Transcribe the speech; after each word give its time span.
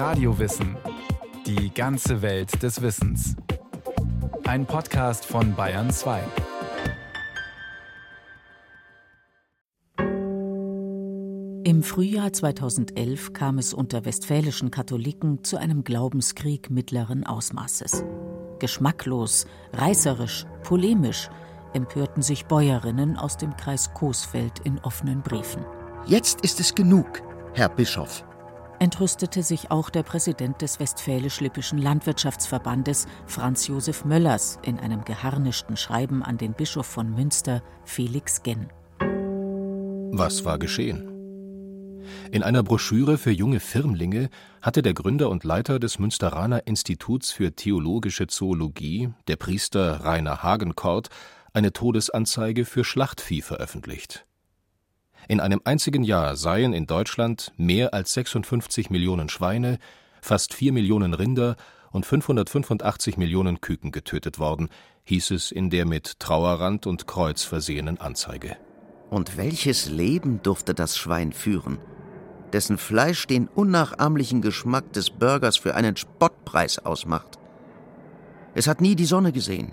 Radiowissen. 0.00 0.78
Die 1.44 1.74
ganze 1.74 2.22
Welt 2.22 2.62
des 2.62 2.80
Wissens. 2.80 3.36
Ein 4.46 4.64
Podcast 4.64 5.26
von 5.26 5.54
Bayern 5.54 5.90
2. 5.90 6.22
Im 11.64 11.82
Frühjahr 11.82 12.32
2011 12.32 13.34
kam 13.34 13.58
es 13.58 13.74
unter 13.74 14.06
westfälischen 14.06 14.70
Katholiken 14.70 15.44
zu 15.44 15.58
einem 15.58 15.84
Glaubenskrieg 15.84 16.70
mittleren 16.70 17.26
Ausmaßes. 17.26 18.02
Geschmacklos, 18.58 19.44
reißerisch, 19.74 20.46
polemisch 20.62 21.28
empörten 21.74 22.22
sich 22.22 22.46
Bäuerinnen 22.46 23.18
aus 23.18 23.36
dem 23.36 23.54
Kreis 23.54 23.92
Coesfeld 23.92 24.60
in 24.60 24.78
offenen 24.78 25.20
Briefen. 25.20 25.62
Jetzt 26.06 26.40
ist 26.40 26.58
es 26.58 26.74
genug, 26.74 27.20
Herr 27.52 27.68
Bischof. 27.68 28.24
Entrüstete 28.80 29.42
sich 29.42 29.70
auch 29.70 29.90
der 29.90 30.02
Präsident 30.02 30.62
des 30.62 30.80
Westfälisch-Lippischen 30.80 31.76
Landwirtschaftsverbandes, 31.76 33.06
Franz 33.26 33.66
Josef 33.66 34.06
Möllers, 34.06 34.58
in 34.62 34.78
einem 34.78 35.04
geharnischten 35.04 35.76
Schreiben 35.76 36.22
an 36.22 36.38
den 36.38 36.54
Bischof 36.54 36.86
von 36.86 37.14
Münster, 37.14 37.62
Felix 37.84 38.42
Genn. 38.42 38.70
Was 40.12 40.46
war 40.46 40.58
geschehen? 40.58 41.06
In 42.32 42.42
einer 42.42 42.62
Broschüre 42.62 43.18
für 43.18 43.30
junge 43.30 43.60
Firmlinge 43.60 44.30
hatte 44.62 44.80
der 44.80 44.94
Gründer 44.94 45.28
und 45.28 45.44
Leiter 45.44 45.78
des 45.78 45.98
Münsteraner 45.98 46.66
Instituts 46.66 47.32
für 47.32 47.54
theologische 47.54 48.28
Zoologie, 48.28 49.10
der 49.28 49.36
Priester 49.36 50.06
Rainer 50.06 50.42
Hagenkort, 50.42 51.10
eine 51.52 51.74
Todesanzeige 51.74 52.64
für 52.64 52.84
Schlachtvieh 52.84 53.42
veröffentlicht. 53.42 54.24
In 55.28 55.40
einem 55.40 55.60
einzigen 55.64 56.02
Jahr 56.02 56.36
seien 56.36 56.72
in 56.72 56.86
Deutschland 56.86 57.52
mehr 57.56 57.94
als 57.94 58.12
56 58.14 58.90
Millionen 58.90 59.28
Schweine, 59.28 59.78
fast 60.20 60.54
4 60.54 60.72
Millionen 60.72 61.14
Rinder 61.14 61.56
und 61.92 62.06
585 62.06 63.16
Millionen 63.16 63.60
Küken 63.60 63.92
getötet 63.92 64.38
worden, 64.38 64.68
hieß 65.04 65.32
es 65.32 65.50
in 65.50 65.70
der 65.70 65.86
mit 65.86 66.20
Trauerrand 66.20 66.86
und 66.86 67.06
Kreuz 67.06 67.42
versehenen 67.42 68.00
Anzeige. 68.00 68.56
Und 69.10 69.36
welches 69.36 69.88
Leben 69.88 70.40
durfte 70.42 70.72
das 70.72 70.96
Schwein 70.96 71.32
führen, 71.32 71.78
dessen 72.52 72.78
Fleisch 72.78 73.26
den 73.26 73.48
unnachahmlichen 73.48 74.40
Geschmack 74.40 74.92
des 74.92 75.10
Burgers 75.10 75.56
für 75.56 75.74
einen 75.74 75.96
Spottpreis 75.96 76.78
ausmacht? 76.78 77.38
Es 78.54 78.66
hat 78.66 78.80
nie 78.80 78.94
die 78.94 79.04
Sonne 79.04 79.32
gesehen, 79.32 79.72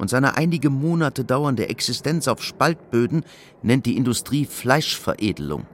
und 0.00 0.08
seine 0.08 0.36
einige 0.36 0.70
Monate 0.70 1.26
dauernde 1.26 1.68
Existenz 1.68 2.26
auf 2.26 2.42
Spaltböden 2.42 3.22
nennt 3.62 3.84
die 3.84 3.98
Industrie 3.98 4.46
Fleischveredelung. 4.46 5.66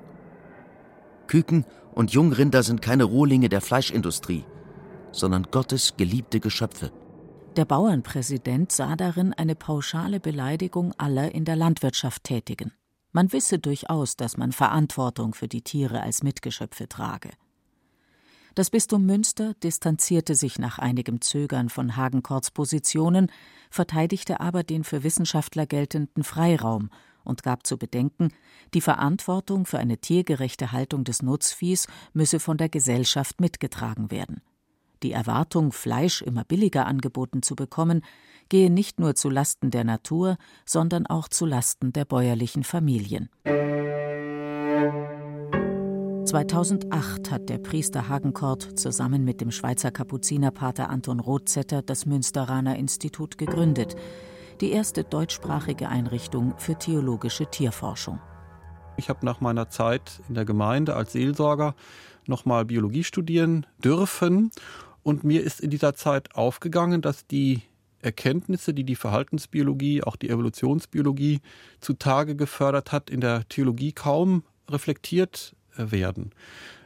Küken 1.29 1.65
und 1.95 2.11
Jungrinder 2.11 2.65
sind 2.65 2.83
keine 2.83 3.05
Rohlinge 3.05 3.49
der 3.49 3.61
Fleischindustrie, 3.61 4.45
sondern 5.13 5.47
Gottes 5.53 5.95
geliebte 5.97 6.41
Geschöpfe. 6.41 6.91
Der 7.57 7.65
Bauernpräsident 7.65 8.73
sah 8.73 8.97
darin 8.97 9.33
eine 9.33 9.55
pauschale 9.55 10.19
Beleidigung 10.19 10.93
aller 10.99 11.33
in 11.33 11.45
der 11.45 11.57
Landwirtschaft 11.57 12.25
Tätigen. 12.25 12.73
Man 13.13 13.33
wisse 13.33 13.61
durchaus, 13.61 14.17
dass 14.17 14.37
man 14.37 14.51
Verantwortung 14.51 15.35
für 15.35 15.49
die 15.49 15.63
Tiere 15.63 16.03
als 16.03 16.25
Mitgeschöpfe 16.25 16.89
trage. 16.89 17.31
Das 18.57 18.71
Bistum 18.71 19.05
Münster 19.05 19.53
distanzierte 19.63 20.35
sich 20.35 20.59
nach 20.59 20.79
einigem 20.79 21.21
Zögern 21.21 21.69
von 21.69 21.95
Hagenkorts 21.95 22.51
Positionen, 22.51 23.31
verteidigte 23.69 24.41
aber 24.41 24.63
den 24.63 24.83
für 24.83 25.05
Wissenschaftler 25.05 25.67
geltenden 25.67 26.25
Freiraum 26.25 26.89
und 27.23 27.43
gab 27.43 27.67
zu 27.67 27.77
bedenken, 27.77 28.31
die 28.73 28.81
Verantwortung 28.81 29.67
für 29.67 29.79
eine 29.79 29.99
tiergerechte 29.99 30.73
Haltung 30.73 31.05
des 31.05 31.21
Nutzviehs 31.21 31.87
müsse 32.15 32.41
von 32.41 32.57
der 32.57 32.71
Gesellschaft 32.71 33.43
mitgetragen 33.43 34.11
werden. 34.11 34.41
Die 35.03 35.13
Erwartung, 35.13 35.71
Fleisch 35.71 36.23
immer 36.23 36.45
billiger 36.45 36.87
angeboten 36.87 37.43
zu 37.43 37.57
bekommen, 37.57 38.01
gehe 38.49 38.71
nicht 38.71 38.99
nur 38.99 39.15
zu 39.17 39.29
Lasten 39.29 39.71
der 39.71 39.85
Natur, 39.85 40.39
sondern 40.65 41.07
auch 41.07 41.29
zu 41.29 41.45
Lasten 41.45 41.93
der 41.93 42.07
bäuerlichen 42.07 42.65
Familien. 42.65 43.29
2008 46.37 47.31
hat 47.31 47.49
der 47.49 47.57
Priester 47.57 48.11
Hagenkort 48.11 48.79
zusammen 48.79 49.25
mit 49.25 49.41
dem 49.41 49.51
Schweizer 49.51 49.91
Kapuzinerpater 49.91 50.91
Anton 50.91 51.19
Rothzetter 51.19 51.81
das 51.81 52.05
Münsteraner 52.05 52.77
Institut 52.77 53.39
gegründet, 53.39 53.97
die 54.61 54.71
erste 54.71 55.03
deutschsprachige 55.03 55.89
Einrichtung 55.89 56.53
für 56.59 56.75
theologische 56.75 57.47
Tierforschung. 57.47 58.21
Ich 58.99 59.09
habe 59.09 59.25
nach 59.25 59.41
meiner 59.41 59.71
Zeit 59.71 60.21
in 60.29 60.35
der 60.35 60.45
Gemeinde 60.45 60.95
als 60.95 61.13
Seelsorger 61.13 61.75
nochmal 62.27 62.67
Biologie 62.67 63.05
studieren 63.05 63.65
dürfen 63.83 64.51
und 65.03 65.25
mir 65.25 65.43
ist 65.43 65.63
in 65.63 65.71
dieser 65.71 65.95
Zeit 65.95 66.35
aufgegangen, 66.35 67.01
dass 67.01 67.27
die 67.27 67.63
Erkenntnisse, 68.03 68.75
die 68.75 68.85
die 68.85 68.97
Verhaltensbiologie, 68.97 70.03
auch 70.03 70.17
die 70.17 70.29
Evolutionsbiologie 70.29 71.41
zutage 71.81 72.37
gefördert 72.37 72.93
hat, 72.93 73.09
in 73.09 73.23
der 73.23 73.49
Theologie 73.49 73.93
kaum 73.93 74.43
reflektiert 74.69 75.56
werden. 75.77 76.33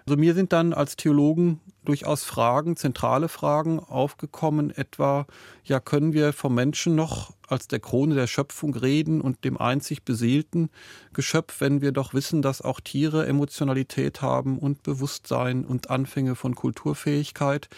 Also 0.06 0.18
mir 0.18 0.34
sind 0.34 0.52
dann 0.52 0.72
als 0.72 0.96
Theologen 0.96 1.60
durchaus 1.84 2.24
Fragen, 2.24 2.76
zentrale 2.76 3.28
Fragen 3.28 3.78
aufgekommen, 3.80 4.70
etwa, 4.70 5.26
ja, 5.64 5.80
können 5.80 6.12
wir 6.12 6.32
vom 6.32 6.54
Menschen 6.54 6.94
noch 6.94 7.34
als 7.46 7.68
der 7.68 7.80
Krone 7.80 8.14
der 8.14 8.26
Schöpfung 8.26 8.74
reden 8.74 9.20
und 9.20 9.44
dem 9.44 9.56
einzig 9.56 10.04
beseelten 10.04 10.70
Geschöpf, 11.12 11.60
wenn 11.60 11.80
wir 11.80 11.92
doch 11.92 12.14
wissen, 12.14 12.42
dass 12.42 12.62
auch 12.62 12.80
Tiere 12.80 13.26
Emotionalität 13.26 14.22
haben 14.22 14.58
und 14.58 14.82
Bewusstsein 14.82 15.64
und 15.64 15.90
Anfänge 15.90 16.34
von 16.34 16.54
Kulturfähigkeit, 16.54 17.68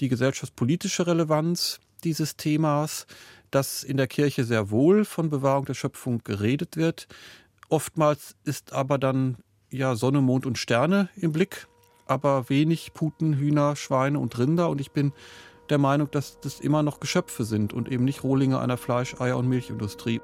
die 0.00 0.08
gesellschaftspolitische 0.08 1.06
Relevanz 1.06 1.80
dieses 2.04 2.36
Themas, 2.36 3.06
dass 3.50 3.82
in 3.82 3.96
der 3.96 4.06
Kirche 4.06 4.44
sehr 4.44 4.70
wohl 4.70 5.04
von 5.04 5.28
Bewahrung 5.28 5.64
der 5.64 5.74
Schöpfung 5.74 6.22
geredet 6.24 6.76
wird. 6.76 7.08
Oftmals 7.68 8.36
ist 8.44 8.72
aber 8.72 8.98
dann 8.98 9.36
ja 9.70 9.94
Sonne, 9.94 10.20
Mond 10.20 10.46
und 10.46 10.58
Sterne 10.58 11.08
im 11.16 11.32
Blick, 11.32 11.66
aber 12.06 12.48
wenig 12.48 12.92
Puten, 12.92 13.34
Hühner, 13.34 13.76
Schweine 13.76 14.18
und 14.18 14.38
Rinder. 14.38 14.68
Und 14.68 14.80
ich 14.80 14.90
bin 14.90 15.12
der 15.68 15.78
Meinung, 15.78 16.10
dass 16.10 16.40
das 16.40 16.60
immer 16.60 16.82
noch 16.82 17.00
Geschöpfe 17.00 17.44
sind 17.44 17.72
und 17.72 17.88
eben 17.88 18.04
nicht 18.04 18.24
Rohlinge 18.24 18.58
einer 18.58 18.76
Fleisch-, 18.76 19.20
Eier- 19.20 19.38
und 19.38 19.48
Milchindustrie. 19.48 20.20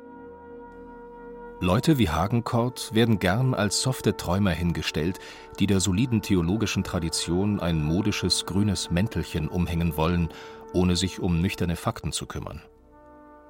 Leute 1.60 1.96
wie 1.96 2.10
Hagenkort 2.10 2.92
werden 2.92 3.18
gern 3.18 3.54
als 3.54 3.80
softe 3.80 4.16
Träumer 4.16 4.50
hingestellt, 4.50 5.18
die 5.58 5.66
der 5.66 5.80
soliden 5.80 6.20
theologischen 6.20 6.84
Tradition 6.84 7.60
ein 7.60 7.82
modisches 7.82 8.44
grünes 8.44 8.90
Mäntelchen 8.90 9.48
umhängen 9.48 9.96
wollen, 9.96 10.28
ohne 10.74 10.96
sich 10.96 11.18
um 11.18 11.40
nüchterne 11.40 11.76
Fakten 11.76 12.12
zu 12.12 12.26
kümmern. 12.26 12.60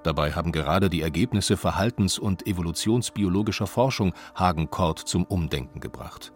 Dabei 0.02 0.32
haben 0.32 0.52
gerade 0.52 0.88
die 0.88 1.02
Ergebnisse 1.02 1.56
verhaltens- 1.56 2.18
und 2.18 2.46
evolutionsbiologischer 2.46 3.66
Forschung 3.66 4.12
Hagenkort 4.34 5.00
zum 5.00 5.24
Umdenken 5.24 5.80
gebracht. 5.80 6.32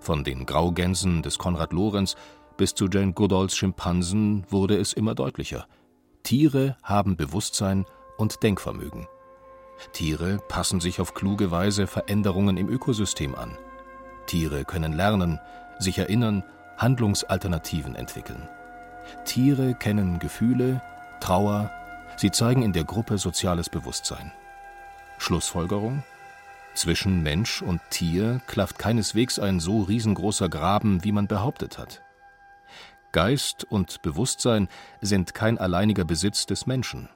Von 0.00 0.24
den 0.24 0.46
Graugänsen 0.46 1.22
des 1.22 1.38
Konrad 1.38 1.72
Lorenz 1.72 2.16
bis 2.56 2.74
zu 2.74 2.88
Jane 2.88 3.12
Goodalls 3.12 3.56
Schimpansen 3.56 4.46
wurde 4.50 4.76
es 4.76 4.92
immer 4.92 5.14
deutlicher. 5.14 5.66
Tiere 6.22 6.76
haben 6.82 7.16
Bewusstsein 7.16 7.84
und 8.16 8.42
Denkvermögen. 8.42 9.06
Tiere 9.92 10.38
passen 10.48 10.80
sich 10.80 11.00
auf 11.00 11.14
kluge 11.14 11.50
Weise 11.50 11.86
Veränderungen 11.86 12.56
im 12.56 12.68
Ökosystem 12.68 13.34
an. 13.34 13.58
Tiere 14.26 14.64
können 14.64 14.92
lernen, 14.92 15.38
sich 15.78 15.98
erinnern, 15.98 16.42
Handlungsalternativen 16.78 17.94
entwickeln. 17.94 18.48
Tiere 19.24 19.74
kennen 19.74 20.18
Gefühle, 20.18 20.82
Trauer, 21.20 21.70
Sie 22.16 22.30
zeigen 22.30 22.62
in 22.62 22.72
der 22.72 22.84
Gruppe 22.84 23.18
soziales 23.18 23.68
Bewusstsein. 23.68 24.32
Schlussfolgerung? 25.18 26.02
Zwischen 26.74 27.22
Mensch 27.22 27.62
und 27.62 27.80
Tier 27.90 28.40
klafft 28.46 28.78
keineswegs 28.78 29.38
ein 29.38 29.60
so 29.60 29.82
riesengroßer 29.82 30.48
Graben, 30.48 31.04
wie 31.04 31.12
man 31.12 31.26
behauptet 31.26 31.78
hat. 31.78 32.02
Geist 33.12 33.64
und 33.64 34.02
Bewusstsein 34.02 34.68
sind 35.00 35.34
kein 35.34 35.58
alleiniger 35.58 36.04
Besitz 36.04 36.46
des 36.46 36.66
Menschen. 36.66 37.08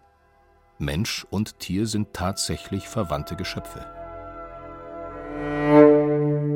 Mensch 0.78 1.26
und 1.28 1.58
Tier 1.58 1.86
sind 1.86 2.14
tatsächlich 2.14 2.88
verwandte 2.88 3.36
Geschöpfe. 3.36 3.86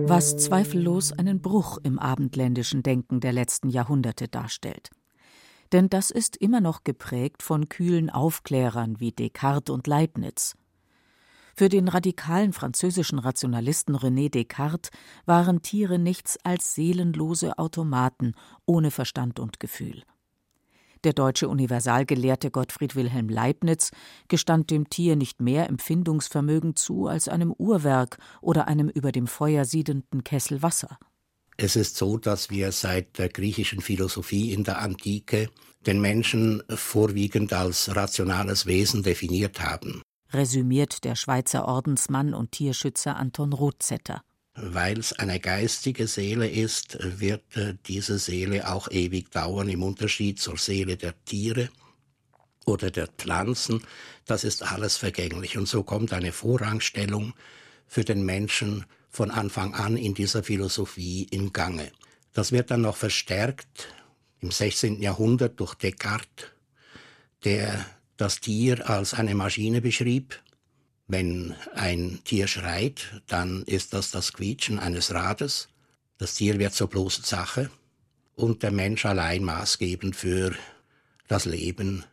Was 0.06 0.36
zweifellos 0.36 1.12
einen 1.12 1.40
Bruch 1.40 1.78
im 1.82 1.98
abendländischen 1.98 2.82
Denken 2.82 3.20
der 3.20 3.32
letzten 3.32 3.68
Jahrhunderte 3.68 4.28
darstellt 4.28 4.90
denn 5.74 5.90
das 5.90 6.12
ist 6.12 6.36
immer 6.36 6.60
noch 6.60 6.84
geprägt 6.84 7.42
von 7.42 7.68
kühlen 7.68 8.08
Aufklärern 8.08 9.00
wie 9.00 9.10
Descartes 9.10 9.74
und 9.74 9.88
Leibniz. 9.88 10.56
Für 11.56 11.68
den 11.68 11.88
radikalen 11.88 12.52
französischen 12.52 13.18
Rationalisten 13.18 13.96
René 13.96 14.30
Descartes 14.30 14.92
waren 15.26 15.62
Tiere 15.62 15.98
nichts 15.98 16.38
als 16.44 16.76
seelenlose 16.76 17.58
Automaten 17.58 18.34
ohne 18.66 18.92
Verstand 18.92 19.40
und 19.40 19.58
Gefühl. 19.58 20.04
Der 21.02 21.12
deutsche 21.12 21.48
Universalgelehrte 21.48 22.52
Gottfried 22.52 22.94
Wilhelm 22.94 23.28
Leibniz 23.28 23.90
gestand 24.28 24.70
dem 24.70 24.88
Tier 24.88 25.16
nicht 25.16 25.42
mehr 25.42 25.68
Empfindungsvermögen 25.68 26.76
zu 26.76 27.08
als 27.08 27.26
einem 27.28 27.52
Uhrwerk 27.52 28.18
oder 28.40 28.68
einem 28.68 28.88
über 28.88 29.10
dem 29.10 29.26
Feuer 29.26 29.64
siedenden 29.64 30.22
Kessel 30.22 30.62
Wasser. 30.62 31.00
Es 31.56 31.76
ist 31.76 31.96
so, 31.96 32.18
dass 32.18 32.50
wir 32.50 32.72
seit 32.72 33.18
der 33.18 33.28
griechischen 33.28 33.80
Philosophie 33.80 34.52
in 34.52 34.64
der 34.64 34.80
Antike 34.80 35.50
den 35.86 36.00
Menschen 36.00 36.62
vorwiegend 36.68 37.52
als 37.52 37.94
rationales 37.94 38.66
Wesen 38.66 39.02
definiert 39.02 39.60
haben. 39.60 40.02
Resümiert 40.32 41.04
der 41.04 41.14
Schweizer 41.14 41.68
Ordensmann 41.68 42.34
und 42.34 42.52
Tierschützer 42.52 43.16
Anton 43.16 43.52
Rothzetter. 43.52 44.22
Weil 44.56 44.98
es 44.98 45.12
eine 45.12 45.40
geistige 45.40 46.06
Seele 46.06 46.48
ist, 46.48 46.98
wird 47.00 47.56
äh, 47.56 47.74
diese 47.86 48.18
Seele 48.18 48.72
auch 48.72 48.88
ewig 48.90 49.30
dauern, 49.30 49.68
im 49.68 49.82
Unterschied 49.82 50.40
zur 50.40 50.56
Seele 50.58 50.96
der 50.96 51.14
Tiere 51.24 51.70
oder 52.64 52.90
der 52.90 53.08
Pflanzen. 53.08 53.82
Das 54.26 54.44
ist 54.44 54.62
alles 54.62 54.96
vergänglich. 54.96 55.58
Und 55.58 55.66
so 55.66 55.82
kommt 55.82 56.12
eine 56.12 56.32
Vorrangstellung 56.32 57.34
für 57.94 58.04
den 58.04 58.24
Menschen 58.24 58.86
von 59.08 59.30
Anfang 59.30 59.72
an 59.72 59.96
in 59.96 60.14
dieser 60.14 60.42
Philosophie 60.42 61.28
in 61.30 61.52
Gange. 61.52 61.92
Das 62.32 62.50
wird 62.50 62.72
dann 62.72 62.80
noch 62.80 62.96
verstärkt 62.96 63.94
im 64.40 64.50
16. 64.50 65.00
Jahrhundert 65.00 65.60
durch 65.60 65.74
Descartes, 65.74 66.46
der 67.44 67.86
das 68.16 68.40
Tier 68.40 68.90
als 68.90 69.14
eine 69.14 69.36
Maschine 69.36 69.80
beschrieb, 69.80 70.42
wenn 71.06 71.54
ein 71.72 72.18
Tier 72.24 72.48
schreit, 72.48 73.22
dann 73.28 73.62
ist 73.62 73.94
das 73.94 74.10
das 74.10 74.32
Quietschen 74.32 74.80
eines 74.80 75.14
Rades. 75.14 75.68
Das 76.18 76.34
Tier 76.34 76.58
wird 76.58 76.74
zur 76.74 76.88
bloßen 76.88 77.22
Sache 77.22 77.70
und 78.34 78.64
der 78.64 78.72
Mensch 78.72 79.06
allein 79.06 79.44
maßgebend 79.44 80.16
für 80.16 80.52
das 81.28 81.44
Leben. 81.44 82.04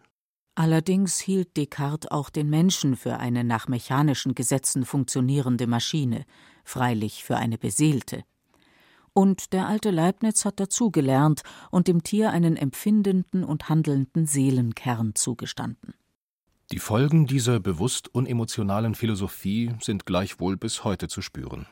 Allerdings 0.62 1.20
hielt 1.20 1.58
Descartes 1.58 2.12
auch 2.12 2.30
den 2.30 2.48
Menschen 2.48 2.96
für 2.96 3.18
eine 3.18 3.44
nach 3.44 3.68
mechanischen 3.68 4.36
Gesetzen 4.36 4.86
funktionierende 4.86 5.66
Maschine, 5.66 6.24
freilich 6.64 7.24
für 7.24 7.36
eine 7.38 7.58
beseelte. 7.58 8.24
Und 9.14 9.54
der 9.54 9.66
alte 9.66 9.90
Leibniz 9.90 10.46
hat 10.46 10.60
dazugelernt 10.60 11.42
und 11.72 11.88
dem 11.88 12.04
Tier 12.04 12.30
einen 12.30 12.58
empfindenden 12.58 13.44
und 13.44 13.70
handelnden 13.70 14.28
Seelenkern 14.28 15.16
zugestanden. 15.16 15.96
Die 16.72 16.78
Folgen 16.78 17.26
dieser 17.26 17.60
bewusst 17.60 18.14
unemotionalen 18.14 18.94
Philosophie 18.94 19.74
sind 19.82 20.06
gleichwohl 20.06 20.58
bis 20.58 20.84
heute 20.84 21.08
zu 21.08 21.24
spüren. 21.24 21.66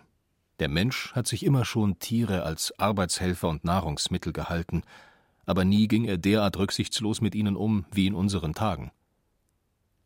Der 0.57 0.67
Mensch 0.67 1.13
hat 1.13 1.27
sich 1.27 1.45
immer 1.45 1.63
schon 1.63 1.99
Tiere 1.99 2.41
als 2.41 2.73
Arbeitshelfer 2.79 3.49
und 3.49 3.63
Nahrungsmittel 3.63 4.33
gehalten, 4.33 4.81
aber 5.49 5.65
nie 5.65 5.87
ging 5.87 6.05
er 6.05 6.19
derart 6.19 6.57
rücksichtslos 6.57 7.21
mit 7.21 7.33
ihnen 7.33 7.55
um 7.55 7.85
wie 7.91 8.05
in 8.05 8.13
unseren 8.13 8.53
Tagen. 8.53 8.91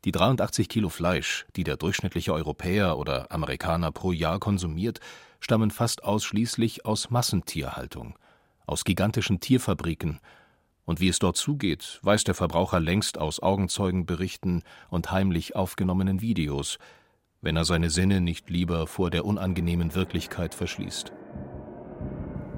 Die 0.06 0.14
83 0.14 0.70
Kilo 0.70 0.88
Fleisch, 0.88 1.46
die 1.58 1.66
der 1.66 1.76
durchschnittliche 1.76 2.34
Europäer 2.34 2.98
oder 2.98 3.30
Amerikaner 3.30 3.92
pro 3.92 4.14
Jahr 4.14 4.40
konsumiert, 4.40 5.02
stammen 5.42 5.70
fast 5.70 6.06
ausschließlich 6.06 6.86
aus 6.86 7.10
Massentierhaltung, 7.10 8.18
aus 8.66 8.86
gigantischen 8.86 9.42
Tierfabriken 9.42 10.22
und 10.86 11.02
wie 11.02 11.10
es 11.10 11.20
dort 11.20 11.36
zugeht, 11.36 12.00
weiß 12.04 12.24
der 12.24 12.36
Verbraucher 12.36 12.80
längst 12.80 13.18
aus 13.18 13.42
Augenzeugenberichten 13.42 14.64
und 14.90 15.12
heimlich 15.12 15.58
aufgenommenen 15.58 16.22
Videos, 16.22 16.78
wenn 17.42 17.58
er 17.58 17.66
seine 17.66 17.90
Sinne 17.90 18.22
nicht 18.22 18.50
lieber 18.50 18.88
vor 18.88 19.10
der 19.10 19.26
unangenehmen 19.26 19.94
Wirklichkeit 19.94 20.56
verschließt. 20.56 21.12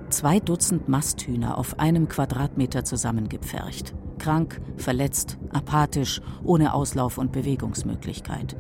Zwei 0.09 0.39
Dutzend 0.39 0.87
Masthühner 0.87 1.57
auf 1.57 1.79
einem 1.79 2.07
Quadratmeter 2.07 2.83
zusammengepfercht. 2.83 3.95
Krank, 4.19 4.61
verletzt, 4.77 5.37
apathisch, 5.51 6.21
ohne 6.43 6.73
Auslauf 6.73 7.17
und 7.17 7.31
Bewegungsmöglichkeit. 7.31 8.55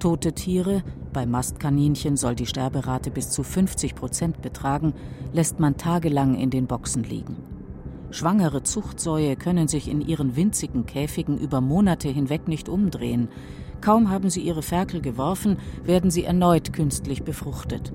Tote 0.00 0.32
Tiere, 0.32 0.82
bei 1.12 1.24
Mastkaninchen 1.24 2.16
soll 2.16 2.34
die 2.34 2.46
Sterberate 2.46 3.10
bis 3.10 3.30
zu 3.30 3.42
50 3.42 3.94
Prozent 3.94 4.42
betragen, 4.42 4.92
lässt 5.32 5.60
man 5.60 5.76
tagelang 5.76 6.34
in 6.34 6.50
den 6.50 6.66
Boxen 6.66 7.04
liegen. 7.04 7.36
Schwangere 8.10 8.64
Zuchtsäue 8.64 9.36
können 9.36 9.68
sich 9.68 9.88
in 9.88 10.00
ihren 10.00 10.34
winzigen 10.34 10.84
Käfigen 10.84 11.38
über 11.38 11.60
Monate 11.60 12.08
hinweg 12.08 12.48
nicht 12.48 12.68
umdrehen. 12.68 13.28
Kaum 13.80 14.10
haben 14.10 14.30
sie 14.30 14.40
ihre 14.40 14.62
Ferkel 14.62 15.00
geworfen, 15.00 15.58
werden 15.84 16.10
sie 16.10 16.24
erneut 16.24 16.72
künstlich 16.72 17.22
befruchtet. 17.22 17.92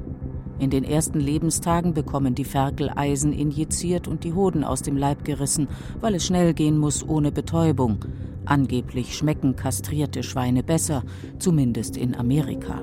In 0.58 0.70
den 0.70 0.86
ersten 0.86 1.20
Lebenstagen 1.20 1.94
bekommen 1.94 2.34
die 2.34 2.46
Ferkel 2.46 2.90
Eisen 2.96 3.34
injiziert 3.34 4.08
und 4.08 4.24
die 4.24 4.34
Hoden 4.34 4.64
aus 4.64 4.82
dem 4.82 4.96
Leib 4.96 5.26
gerissen, 5.26 5.68
weil 6.00 6.16
es 6.16 6.26
schnell 6.26 6.54
gehen 6.54 6.78
muss 6.78 7.08
ohne 7.08 7.32
Betäubung. 7.32 8.06
Angeblich 8.46 9.18
schmecken 9.18 9.56
kastrierte 9.56 10.24
Schweine 10.24 10.64
besser, 10.64 11.04
zumindest 11.40 11.98
in 11.98 12.16
Amerika. 12.16 12.82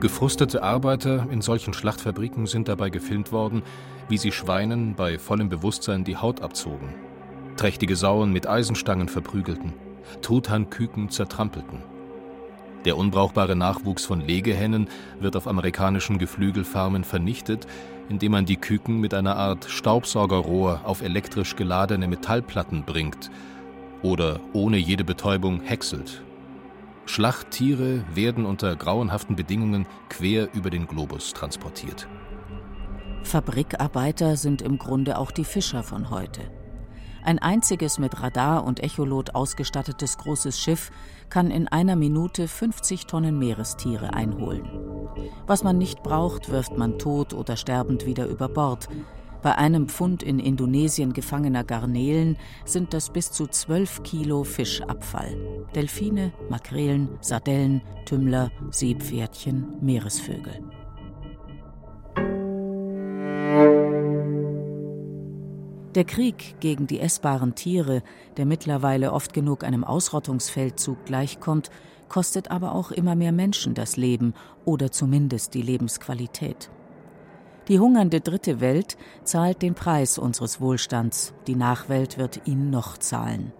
Gefrustete 0.00 0.62
Arbeiter 0.62 1.26
in 1.30 1.42
solchen 1.42 1.72
Schlachtfabriken 1.72 2.46
sind 2.46 2.68
dabei 2.68 2.90
gefilmt 2.90 3.32
worden, 3.32 3.62
wie 4.08 4.18
sie 4.18 4.32
Schweinen 4.32 4.94
bei 4.94 5.18
vollem 5.18 5.48
Bewusstsein 5.48 6.04
die 6.04 6.16
Haut 6.16 6.40
abzogen, 6.40 6.94
trächtige 7.56 7.96
Sauen 7.96 8.32
mit 8.32 8.46
Eisenstangen 8.46 9.08
verprügelten, 9.08 9.74
Truthahnküken 10.22 11.10
zertrampelten. 11.10 11.89
Der 12.84 12.96
unbrauchbare 12.96 13.56
Nachwuchs 13.56 14.04
von 14.04 14.20
Legehennen 14.20 14.88
wird 15.18 15.36
auf 15.36 15.46
amerikanischen 15.46 16.18
Geflügelfarmen 16.18 17.04
vernichtet, 17.04 17.66
indem 18.08 18.32
man 18.32 18.46
die 18.46 18.56
Küken 18.56 19.00
mit 19.00 19.14
einer 19.14 19.36
Art 19.36 19.66
Staubsaugerrohr 19.66 20.80
auf 20.84 21.02
elektrisch 21.02 21.56
geladene 21.56 22.08
Metallplatten 22.08 22.84
bringt 22.84 23.30
oder 24.02 24.40
ohne 24.52 24.78
jede 24.78 25.04
Betäubung 25.04 25.60
häckselt 25.60 26.22
Schlachttiere 27.10 28.04
werden 28.14 28.46
unter 28.46 28.76
grauenhaften 28.76 29.34
Bedingungen 29.34 29.84
quer 30.08 30.48
über 30.54 30.70
den 30.70 30.86
Globus 30.86 31.32
transportiert. 31.32 32.06
Fabrikarbeiter 33.24 34.36
sind 34.36 34.62
im 34.62 34.78
Grunde 34.78 35.18
auch 35.18 35.32
die 35.32 35.44
Fischer 35.44 35.82
von 35.82 36.10
heute. 36.10 36.40
Ein 37.24 37.40
einziges 37.40 37.98
mit 37.98 38.22
Radar 38.22 38.64
und 38.64 38.78
Echolot 38.80 39.34
ausgestattetes 39.34 40.18
großes 40.18 40.60
Schiff 40.60 40.92
kann 41.30 41.50
in 41.50 41.68
einer 41.68 41.96
Minute 41.96 42.48
50 42.48 43.06
Tonnen 43.06 43.38
Meerestiere 43.38 44.12
einholen. 44.12 44.68
Was 45.46 45.64
man 45.64 45.78
nicht 45.78 46.02
braucht, 46.02 46.50
wirft 46.50 46.76
man 46.76 46.98
tot 46.98 47.32
oder 47.32 47.56
sterbend 47.56 48.06
wieder 48.06 48.26
über 48.26 48.48
Bord, 48.48 48.88
bei 49.42 49.56
einem 49.56 49.88
Pfund 49.88 50.22
in 50.22 50.38
Indonesien 50.38 51.14
gefangener 51.14 51.64
Garnelen 51.64 52.36
sind 52.66 52.92
das 52.92 53.10
bis 53.10 53.32
zu 53.32 53.46
12 53.46 54.02
Kilo 54.02 54.44
Fischabfall. 54.44 55.34
Delfine, 55.74 56.32
Makrelen, 56.50 57.08
Sardellen, 57.22 57.80
Tümmler, 58.04 58.50
Seepferdchen, 58.70 59.76
Meeresvögel. 59.80 60.60
Der 65.96 66.04
Krieg 66.04 66.54
gegen 66.60 66.86
die 66.86 67.00
essbaren 67.00 67.56
Tiere, 67.56 68.02
der 68.36 68.46
mittlerweile 68.46 69.12
oft 69.12 69.32
genug 69.32 69.64
einem 69.64 69.82
Ausrottungsfeldzug 69.82 71.04
gleichkommt, 71.04 71.70
kostet 72.08 72.50
aber 72.52 72.74
auch 72.74 72.92
immer 72.92 73.16
mehr 73.16 73.32
Menschen 73.32 73.74
das 73.74 73.96
Leben 73.96 74.34
oder 74.64 74.92
zumindest 74.92 75.54
die 75.54 75.62
Lebensqualität. 75.62 76.70
Die 77.66 77.80
hungernde 77.80 78.20
dritte 78.20 78.60
Welt 78.60 78.96
zahlt 79.24 79.62
den 79.62 79.74
Preis 79.74 80.16
unseres 80.16 80.60
Wohlstands, 80.60 81.34
die 81.48 81.56
Nachwelt 81.56 82.18
wird 82.18 82.46
ihn 82.46 82.70
noch 82.70 82.96
zahlen. 82.96 83.52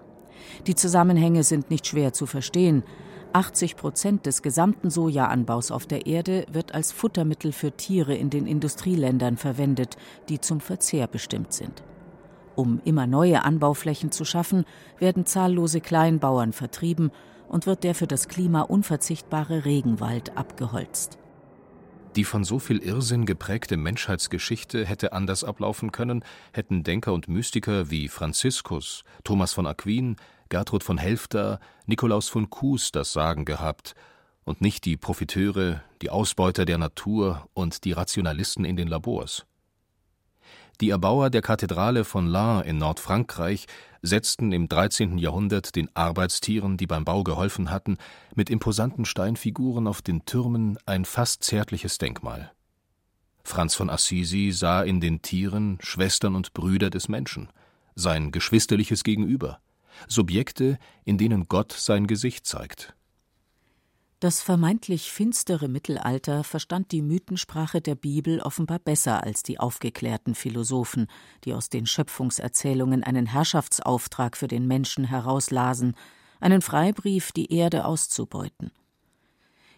Die 0.66 0.75
Zusammenhänge 0.76 1.42
sind 1.42 1.70
nicht 1.70 1.87
schwer 1.87 2.12
zu 2.12 2.26
verstehen. 2.26 2.84
80 3.32 3.76
Prozent 3.76 4.26
des 4.26 4.42
gesamten 4.42 4.90
Sojaanbaus 4.90 5.70
auf 5.70 5.87
der 5.87 6.06
Erde 6.06 6.46
wird 6.50 6.75
als 6.75 6.92
Futtermittel 6.92 7.52
für 7.52 7.72
Tiere 7.72 8.14
in 8.14 8.30
den 8.30 8.46
Industrieländern 8.46 9.37
verwendet, 9.37 9.96
die 10.28 10.40
zum 10.40 10.60
Verzehr 10.60 11.06
bestimmt 11.06 11.52
sind. 11.52 11.84
Um 12.54 12.80
immer 12.85 13.07
neue 13.07 13.45
Anbauflächen 13.45 14.12
zu 14.12 14.25
schaffen, 14.25 14.64
werden 14.99 15.26
zahllose 15.26 15.80
Kleinbauern 15.80 16.52
vertrieben 16.52 17.11
und 17.49 17.66
wird 17.66 17.85
der 17.85 17.95
für 17.95 18.07
das 18.07 18.28
Klima 18.28 18.62
unverzichtbare 18.62 19.64
Regenwald 19.64 20.37
abgeholzt. 20.37 21.19
Die 22.16 22.25
von 22.25 22.42
so 22.42 22.59
viel 22.59 22.78
Irrsinn 22.78 23.25
geprägte 23.25 23.76
Menschheitsgeschichte 23.76 24.85
hätte 24.85 25.12
anders 25.12 25.45
ablaufen 25.45 25.92
können, 25.92 26.25
hätten 26.52 26.83
Denker 26.83 27.12
und 27.12 27.28
Mystiker 27.28 27.90
wie 27.90 28.09
Franziskus, 28.09 29.04
Thomas 29.23 29.52
von 29.52 29.66
Aquin, 29.66 30.16
Gertrud 30.49 30.83
von 30.83 30.99
Helfter, 30.99 31.61
Nikolaus 31.87 32.28
von 32.28 32.50
Kues 32.50 32.90
das 32.90 33.12
Sagen 33.12 33.45
gehabt 33.45 33.95
und 34.45 34.61
nicht 34.61 34.85
die 34.85 34.97
Profiteure, 34.97 35.83
die 36.02 36.11
Ausbeuter 36.11 36.64
der 36.64 36.78
Natur 36.78 37.49
und 37.54 37.85
die 37.85 37.92
Rationalisten 37.92 38.64
in 38.64 38.76
den 38.76 38.88
Labors. 38.88 39.47
Die 40.80 40.88
Erbauer 40.88 41.28
der 41.28 41.42
Kathedrale 41.42 42.04
von 42.04 42.26
Laon 42.26 42.64
in 42.64 42.78
Nordfrankreich 42.78 43.66
setzten 44.00 44.50
im 44.52 44.66
13. 44.66 45.18
Jahrhundert 45.18 45.76
den 45.76 45.94
Arbeitstieren, 45.94 46.78
die 46.78 46.87
beim 46.87 47.04
Bau 47.04 47.22
geholfen 47.22 47.70
hatten, 47.70 47.99
mit 48.34 48.49
imposanten 48.49 49.04
Steinfiguren 49.04 49.87
auf 49.87 50.00
den 50.00 50.25
Türmen 50.25 50.78
ein 50.87 51.04
fast 51.04 51.44
zärtliches 51.44 51.99
Denkmal. 51.99 52.52
Franz 53.44 53.75
von 53.75 53.90
Assisi 53.90 54.52
sah 54.52 54.82
in 54.82 55.00
den 55.00 55.20
Tieren 55.20 55.76
Schwestern 55.82 56.34
und 56.34 56.54
Brüder 56.54 56.88
des 56.88 57.08
Menschen, 57.08 57.50
sein 57.94 58.32
geschwisterliches 58.32 59.04
Gegenüber, 59.04 59.60
Subjekte, 60.08 60.78
in 61.04 61.18
denen 61.18 61.46
Gott 61.49 61.72
sein 61.72 62.06
Gesicht 62.06 62.46
zeigt. 62.46 62.94
Das 64.20 64.42
vermeintlich 64.42 65.10
finstere 65.10 65.66
Mittelalter 65.66 66.44
verstand 66.44 66.92
die 66.92 67.00
Mythensprache 67.00 67.80
der 67.80 67.94
Bibel 67.94 68.40
offenbar 68.40 68.78
besser 68.78 69.24
als 69.24 69.42
die 69.42 69.58
aufgeklärten 69.58 70.34
Philosophen, 70.34 71.06
die 71.44 71.54
aus 71.54 71.70
den 71.70 71.86
Schöpfungserzählungen 71.86 73.02
einen 73.02 73.24
Herrschaftsauftrag 73.24 74.36
für 74.36 74.46
den 74.46 74.66
Menschen 74.66 75.04
herauslasen, 75.04 75.94
einen 76.38 76.60
Freibrief, 76.60 77.32
die 77.32 77.50
Erde 77.50 77.86
auszubeuten. 77.86 78.72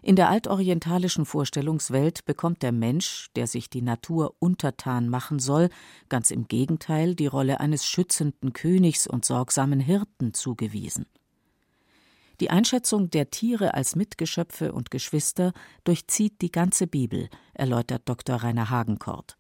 In 0.03 0.17
der 0.17 0.29
altorientalischen 0.29 1.25
Vorstellungswelt 1.25 2.25
bekommt 2.25 2.63
der 2.63 2.73
Mensch, 2.73 3.29
der 3.37 3.47
sich 3.47 3.71
die 3.71 3.83
Natur 3.83 4.35
untertan 4.41 5.09
machen 5.09 5.39
soll, 5.39 5.69
ganz 6.09 6.33
im 6.33 6.49
Gegenteil 6.49 7.15
die 7.15 7.29
Rolle 7.29 7.61
eines 7.61 7.87
schützenden 7.87 8.53
Königs 8.53 9.07
und 9.07 9.25
sorgsamen 9.25 9.79
Hirten 9.79 10.35
zugewiesen. 10.35 11.07
Die 12.43 12.51
Einschätzung 12.51 13.09
der 13.09 13.31
Tiere 13.31 13.75
als 13.75 13.95
Mitgeschöpfe 13.95 14.73
und 14.73 14.91
Geschwister 14.91 15.53
durchzieht 15.85 16.43
die 16.43 16.51
ganze 16.51 16.89
Bibel, 16.89 17.29
erläutert 17.55 18.03
Dr. 18.07 18.35
Rainer 18.35 18.69
Hagenkort. 18.69 19.39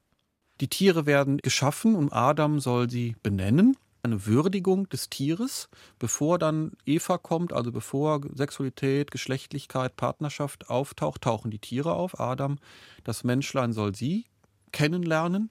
Die 0.60 0.68
Tiere 0.68 1.04
werden 1.04 1.38
geschaffen 1.38 1.96
und 1.96 2.12
Adam 2.12 2.60
soll 2.60 2.88
sie 2.88 3.16
benennen. 3.20 3.76
Eine 4.04 4.24
Würdigung 4.26 4.88
des 4.88 5.10
Tieres, 5.10 5.68
bevor 5.98 6.38
dann 6.38 6.74
Eva 6.86 7.18
kommt, 7.18 7.52
also 7.52 7.72
bevor 7.72 8.20
Sexualität, 8.36 9.10
Geschlechtlichkeit, 9.10 9.96
Partnerschaft 9.96 10.70
auftaucht, 10.70 11.22
tauchen 11.22 11.50
die 11.50 11.58
Tiere 11.58 11.94
auf. 11.94 12.20
Adam, 12.20 12.60
das 13.02 13.24
Menschlein 13.24 13.72
soll 13.72 13.96
sie 13.96 14.26
kennenlernen 14.72 15.50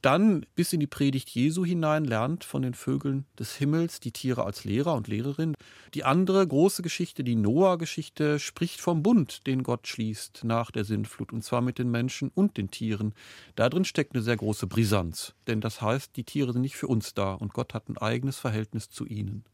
dann 0.00 0.46
bis 0.54 0.72
in 0.72 0.78
die 0.78 0.86
Predigt 0.86 1.28
Jesu 1.28 1.64
hinein 1.64 2.04
lernt 2.04 2.44
von 2.44 2.62
den 2.62 2.74
Vögeln 2.74 3.26
des 3.36 3.56
Himmels 3.56 3.98
die 3.98 4.12
Tiere 4.12 4.44
als 4.44 4.64
Lehrer 4.64 4.94
und 4.94 5.08
Lehrerin. 5.08 5.54
Die 5.92 6.04
andere 6.04 6.46
große 6.46 6.82
Geschichte, 6.82 7.24
die 7.24 7.34
Noah-Geschichte, 7.34 8.38
spricht 8.38 8.80
vom 8.80 9.02
Bund, 9.02 9.46
den 9.48 9.64
Gott 9.64 9.88
schließt 9.88 10.44
nach 10.44 10.70
der 10.70 10.84
Sintflut, 10.84 11.32
und 11.32 11.42
zwar 11.42 11.62
mit 11.62 11.78
den 11.78 11.90
Menschen 11.90 12.30
und 12.32 12.56
den 12.56 12.70
Tieren. 12.70 13.12
Da 13.56 13.68
drin 13.68 13.84
steckt 13.84 14.14
eine 14.14 14.22
sehr 14.22 14.36
große 14.36 14.68
Brisanz, 14.68 15.34
denn 15.48 15.60
das 15.60 15.82
heißt, 15.82 16.14
die 16.14 16.24
Tiere 16.24 16.52
sind 16.52 16.62
nicht 16.62 16.76
für 16.76 16.86
uns 16.86 17.14
da 17.14 17.34
und 17.34 17.52
Gott 17.52 17.74
hat 17.74 17.88
ein 17.88 17.98
eigenes 17.98 18.38
Verhältnis 18.38 18.90
zu 18.90 19.04
ihnen. 19.04 19.44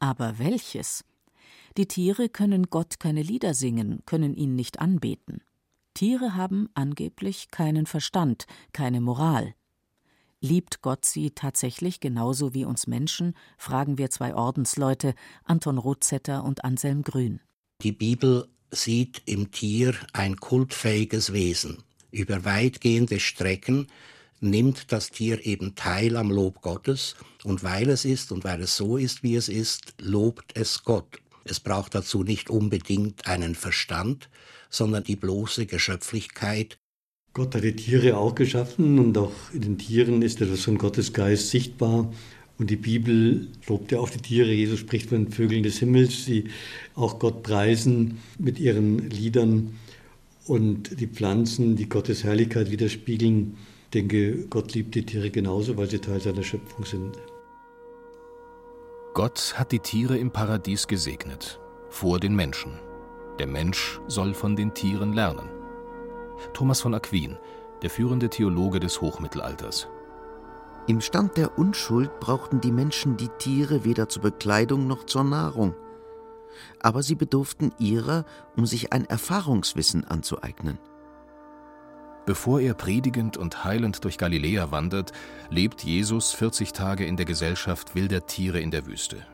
Aber 0.00 0.40
welches? 0.40 1.04
Die 1.76 1.86
Tiere 1.86 2.28
können 2.28 2.70
Gott 2.70 2.98
keine 2.98 3.22
Lieder 3.22 3.54
singen, 3.54 4.02
können 4.04 4.34
ihn 4.34 4.56
nicht 4.56 4.80
anbeten. 4.80 5.42
Tiere 5.96 6.34
haben 6.34 6.68
angeblich 6.74 7.50
keinen 7.50 7.86
Verstand, 7.86 8.46
keine 8.74 9.00
Moral. 9.00 9.54
Liebt 10.42 10.82
Gott 10.82 11.06
sie 11.06 11.30
tatsächlich 11.30 12.00
genauso 12.00 12.52
wie 12.52 12.66
uns 12.66 12.86
Menschen? 12.86 13.32
fragen 13.56 13.96
wir 13.96 14.10
zwei 14.10 14.34
Ordensleute, 14.34 15.14
Anton 15.44 15.78
Rothzetter 15.78 16.44
und 16.44 16.66
Anselm 16.66 17.02
Grün. 17.02 17.40
Die 17.80 17.92
Bibel 17.92 18.46
sieht 18.70 19.22
im 19.24 19.52
Tier 19.52 19.94
ein 20.12 20.36
kultfähiges 20.36 21.32
Wesen. 21.32 21.82
Über 22.10 22.44
weitgehende 22.44 23.18
Strecken 23.18 23.86
nimmt 24.38 24.92
das 24.92 25.10
Tier 25.10 25.46
eben 25.46 25.76
teil 25.76 26.18
am 26.18 26.30
Lob 26.30 26.60
Gottes 26.60 27.16
und 27.42 27.62
weil 27.62 27.88
es 27.88 28.04
ist 28.04 28.32
und 28.32 28.44
weil 28.44 28.60
es 28.60 28.76
so 28.76 28.98
ist, 28.98 29.22
wie 29.22 29.34
es 29.34 29.48
ist, 29.48 29.94
lobt 30.02 30.58
es 30.58 30.84
Gott. 30.84 31.22
Es 31.48 31.60
braucht 31.60 31.94
dazu 31.94 32.22
nicht 32.22 32.50
unbedingt 32.50 33.26
einen 33.26 33.54
Verstand, 33.54 34.28
sondern 34.68 35.04
die 35.04 35.16
bloße 35.16 35.66
Geschöpflichkeit, 35.66 36.78
Gott 37.36 37.54
hat 37.54 37.64
die 37.64 37.76
Tiere 37.76 38.16
auch 38.16 38.34
geschaffen 38.34 38.98
und 38.98 39.18
auch 39.18 39.30
in 39.52 39.60
den 39.60 39.76
Tieren 39.76 40.22
ist 40.22 40.40
etwas 40.40 40.62
von 40.62 40.78
Gottes 40.78 41.12
Geist 41.12 41.50
sichtbar. 41.50 42.10
Und 42.58 42.70
die 42.70 42.76
Bibel 42.76 43.48
lobt 43.68 43.92
ja 43.92 43.98
auch 43.98 44.08
die 44.08 44.22
Tiere. 44.22 44.50
Jesus 44.50 44.78
spricht 44.78 45.10
von 45.10 45.26
den 45.26 45.32
Vögeln 45.32 45.62
des 45.62 45.78
Himmels, 45.78 46.24
die 46.24 46.44
auch 46.94 47.18
Gott 47.18 47.42
preisen 47.42 48.16
mit 48.38 48.58
ihren 48.58 49.10
Liedern. 49.10 49.76
Und 50.46 50.98
die 50.98 51.08
Pflanzen, 51.08 51.76
die 51.76 51.90
Gottes 51.90 52.24
Herrlichkeit 52.24 52.70
widerspiegeln. 52.70 53.58
Ich 53.84 53.90
denke, 53.90 54.46
Gott 54.48 54.72
liebt 54.72 54.94
die 54.94 55.04
Tiere 55.04 55.28
genauso, 55.28 55.76
weil 55.76 55.90
sie 55.90 55.98
Teil 55.98 56.22
seiner 56.22 56.42
Schöpfung 56.42 56.86
sind. 56.86 57.18
Gott 59.16 59.54
hat 59.56 59.72
die 59.72 59.78
Tiere 59.78 60.18
im 60.18 60.30
Paradies 60.30 60.86
gesegnet, 60.86 61.58
vor 61.88 62.20
den 62.20 62.36
Menschen. 62.36 62.78
Der 63.38 63.46
Mensch 63.46 63.98
soll 64.08 64.34
von 64.34 64.56
den 64.56 64.74
Tieren 64.74 65.14
lernen. 65.14 65.48
Thomas 66.52 66.82
von 66.82 66.92
Aquin, 66.92 67.38
der 67.80 67.88
führende 67.88 68.28
Theologe 68.28 68.78
des 68.78 69.00
Hochmittelalters. 69.00 69.88
Im 70.86 71.00
Stand 71.00 71.38
der 71.38 71.58
Unschuld 71.58 72.20
brauchten 72.20 72.60
die 72.60 72.70
Menschen 72.70 73.16
die 73.16 73.30
Tiere 73.38 73.84
weder 73.84 74.10
zur 74.10 74.20
Bekleidung 74.20 74.86
noch 74.86 75.04
zur 75.04 75.24
Nahrung. 75.24 75.74
Aber 76.80 77.02
sie 77.02 77.14
bedurften 77.14 77.72
ihrer, 77.78 78.26
um 78.54 78.66
sich 78.66 78.92
ein 78.92 79.06
Erfahrungswissen 79.06 80.04
anzueignen. 80.04 80.78
Bevor 82.26 82.60
er 82.60 82.74
predigend 82.74 83.36
und 83.36 83.64
heilend 83.64 84.04
durch 84.04 84.18
Galiläa 84.18 84.72
wandert, 84.72 85.12
lebt 85.48 85.84
Jesus 85.84 86.32
40 86.32 86.72
Tage 86.72 87.06
in 87.06 87.16
der 87.16 87.24
Gesellschaft 87.24 87.94
wilder 87.94 88.26
Tiere 88.26 88.58
in 88.58 88.72
der 88.72 88.84
Wüste. 88.84 89.24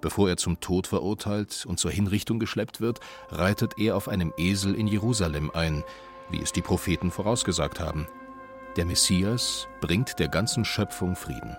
Bevor 0.00 0.28
er 0.28 0.36
zum 0.36 0.58
Tod 0.58 0.88
verurteilt 0.88 1.64
und 1.64 1.78
zur 1.78 1.92
Hinrichtung 1.92 2.40
geschleppt 2.40 2.80
wird, 2.80 2.98
reitet 3.30 3.78
er 3.78 3.96
auf 3.96 4.08
einem 4.08 4.32
Esel 4.36 4.74
in 4.74 4.88
Jerusalem 4.88 5.52
ein, 5.54 5.84
wie 6.28 6.42
es 6.42 6.52
die 6.52 6.60
Propheten 6.60 7.12
vorausgesagt 7.12 7.78
haben. 7.78 8.08
Der 8.76 8.84
Messias 8.84 9.68
bringt 9.80 10.18
der 10.18 10.28
ganzen 10.28 10.64
Schöpfung 10.64 11.14
Frieden. 11.14 11.56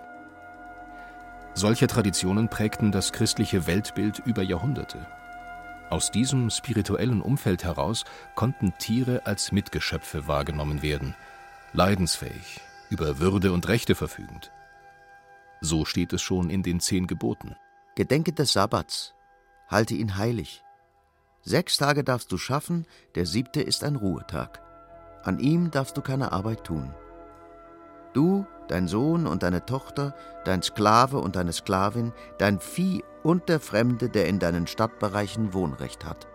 Solche 1.54 1.88
Traditionen 1.88 2.50
prägten 2.50 2.92
das 2.92 3.14
christliche 3.14 3.66
Weltbild 3.66 4.20
über 4.26 4.44
Jahrhunderte. 4.44 5.08
Aus 5.90 6.12
diesem 6.12 6.52
spirituellen 6.52 7.22
Umfeld 7.22 7.64
heraus 7.64 8.06
konnten 8.36 8.74
Tiere 8.78 9.26
als 9.26 9.52
Mitgeschöpfe 9.52 10.28
wahrgenommen 10.28 10.84
werden, 10.84 11.16
leidensfähig, 11.74 12.62
über 12.90 13.20
Würde 13.20 13.52
und 13.52 13.68
Rechte 13.68 13.96
verfügend. 13.96 14.52
So 15.62 15.86
steht 15.86 16.14
es 16.14 16.22
schon 16.22 16.50
in 16.50 16.62
den 16.62 16.80
zehn 16.80 17.08
Geboten. 17.08 17.56
Gedenke 17.96 18.34
des 18.34 18.54
Sabbats, 18.54 19.16
halte 19.68 19.96
ihn 19.96 20.16
heilig. 20.18 20.64
Sechs 21.42 21.78
Tage 21.78 22.04
darfst 22.04 22.32
du 22.32 22.38
schaffen, 22.38 22.86
der 23.16 23.26
siebte 23.26 23.62
ist 23.62 23.84
ein 23.84 23.96
Ruhetag. 23.96 24.62
An 25.24 25.40
ihm 25.40 25.72
darfst 25.72 25.98
du 25.98 26.02
keine 26.02 26.32
Arbeit 26.32 26.66
tun. 26.66 26.94
Du, 28.14 28.46
dein 28.70 28.88
Sohn 28.88 29.28
und 29.28 29.44
deine 29.44 29.66
Tochter, 29.66 30.16
dein 30.46 30.62
Sklave 30.62 31.20
und 31.20 31.36
deine 31.36 31.52
Sklavin, 31.52 32.14
dein 32.38 32.60
Vieh 32.60 33.04
und 33.24 33.50
der 33.50 33.60
Fremde, 33.60 34.10
der 34.10 34.28
in 34.28 34.40
deinen 34.40 34.68
Stadtbereichen 34.68 35.54
Wohnrecht 35.54 36.06
hat. 36.06 36.28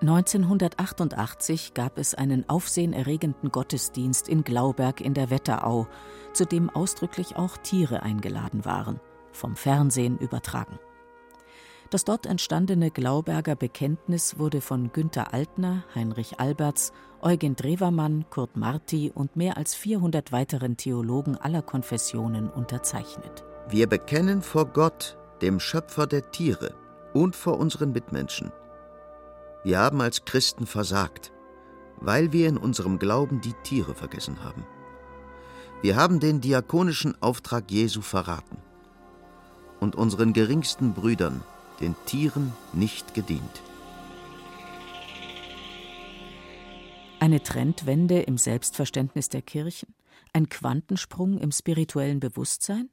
1988 0.00 1.74
gab 1.74 1.98
es 1.98 2.14
einen 2.14 2.48
aufsehenerregenden 2.48 3.50
Gottesdienst 3.50 4.28
in 4.28 4.44
Glauberg 4.44 5.00
in 5.00 5.12
der 5.12 5.30
Wetterau, 5.30 5.88
zu 6.32 6.46
dem 6.46 6.70
ausdrücklich 6.70 7.36
auch 7.36 7.56
Tiere 7.56 8.02
eingeladen 8.02 8.64
waren, 8.64 9.00
vom 9.32 9.56
Fernsehen 9.56 10.16
übertragen. 10.18 10.78
Das 11.90 12.04
dort 12.04 12.26
entstandene 12.26 12.90
Glauberger 12.90 13.56
Bekenntnis 13.56 14.38
wurde 14.38 14.60
von 14.60 14.92
Günter 14.92 15.32
Altner, 15.32 15.84
Heinrich 15.94 16.38
Alberts, 16.38 16.92
Eugen 17.22 17.56
Drewermann, 17.56 18.26
Kurt 18.28 18.58
Marti 18.58 19.10
und 19.14 19.36
mehr 19.36 19.56
als 19.56 19.74
400 19.74 20.30
weiteren 20.30 20.76
Theologen 20.76 21.36
aller 21.36 21.62
Konfessionen 21.62 22.50
unterzeichnet. 22.50 23.42
Wir 23.70 23.86
bekennen 23.86 24.42
vor 24.42 24.66
Gott, 24.66 25.16
dem 25.40 25.60
Schöpfer 25.60 26.06
der 26.06 26.30
Tiere, 26.30 26.74
und 27.14 27.34
vor 27.34 27.58
unseren 27.58 27.92
Mitmenschen. 27.92 28.52
Wir 29.64 29.78
haben 29.78 30.02
als 30.02 30.26
Christen 30.26 30.66
versagt, 30.66 31.32
weil 32.00 32.32
wir 32.32 32.48
in 32.48 32.58
unserem 32.58 32.98
Glauben 32.98 33.40
die 33.40 33.54
Tiere 33.64 33.94
vergessen 33.94 34.44
haben. 34.44 34.66
Wir 35.80 35.96
haben 35.96 36.20
den 36.20 36.42
diakonischen 36.42 37.20
Auftrag 37.22 37.70
Jesu 37.70 38.02
verraten 38.02 38.58
und 39.80 39.96
unseren 39.96 40.34
geringsten 40.34 40.92
Brüdern 40.92 41.42
den 41.80 41.94
Tieren 42.06 42.52
nicht 42.72 43.14
gedient. 43.14 43.62
Eine 47.20 47.42
Trendwende 47.42 48.20
im 48.20 48.38
Selbstverständnis 48.38 49.28
der 49.28 49.42
Kirchen? 49.42 49.94
Ein 50.32 50.48
Quantensprung 50.48 51.38
im 51.38 51.50
spirituellen 51.50 52.20
Bewusstsein? 52.20 52.90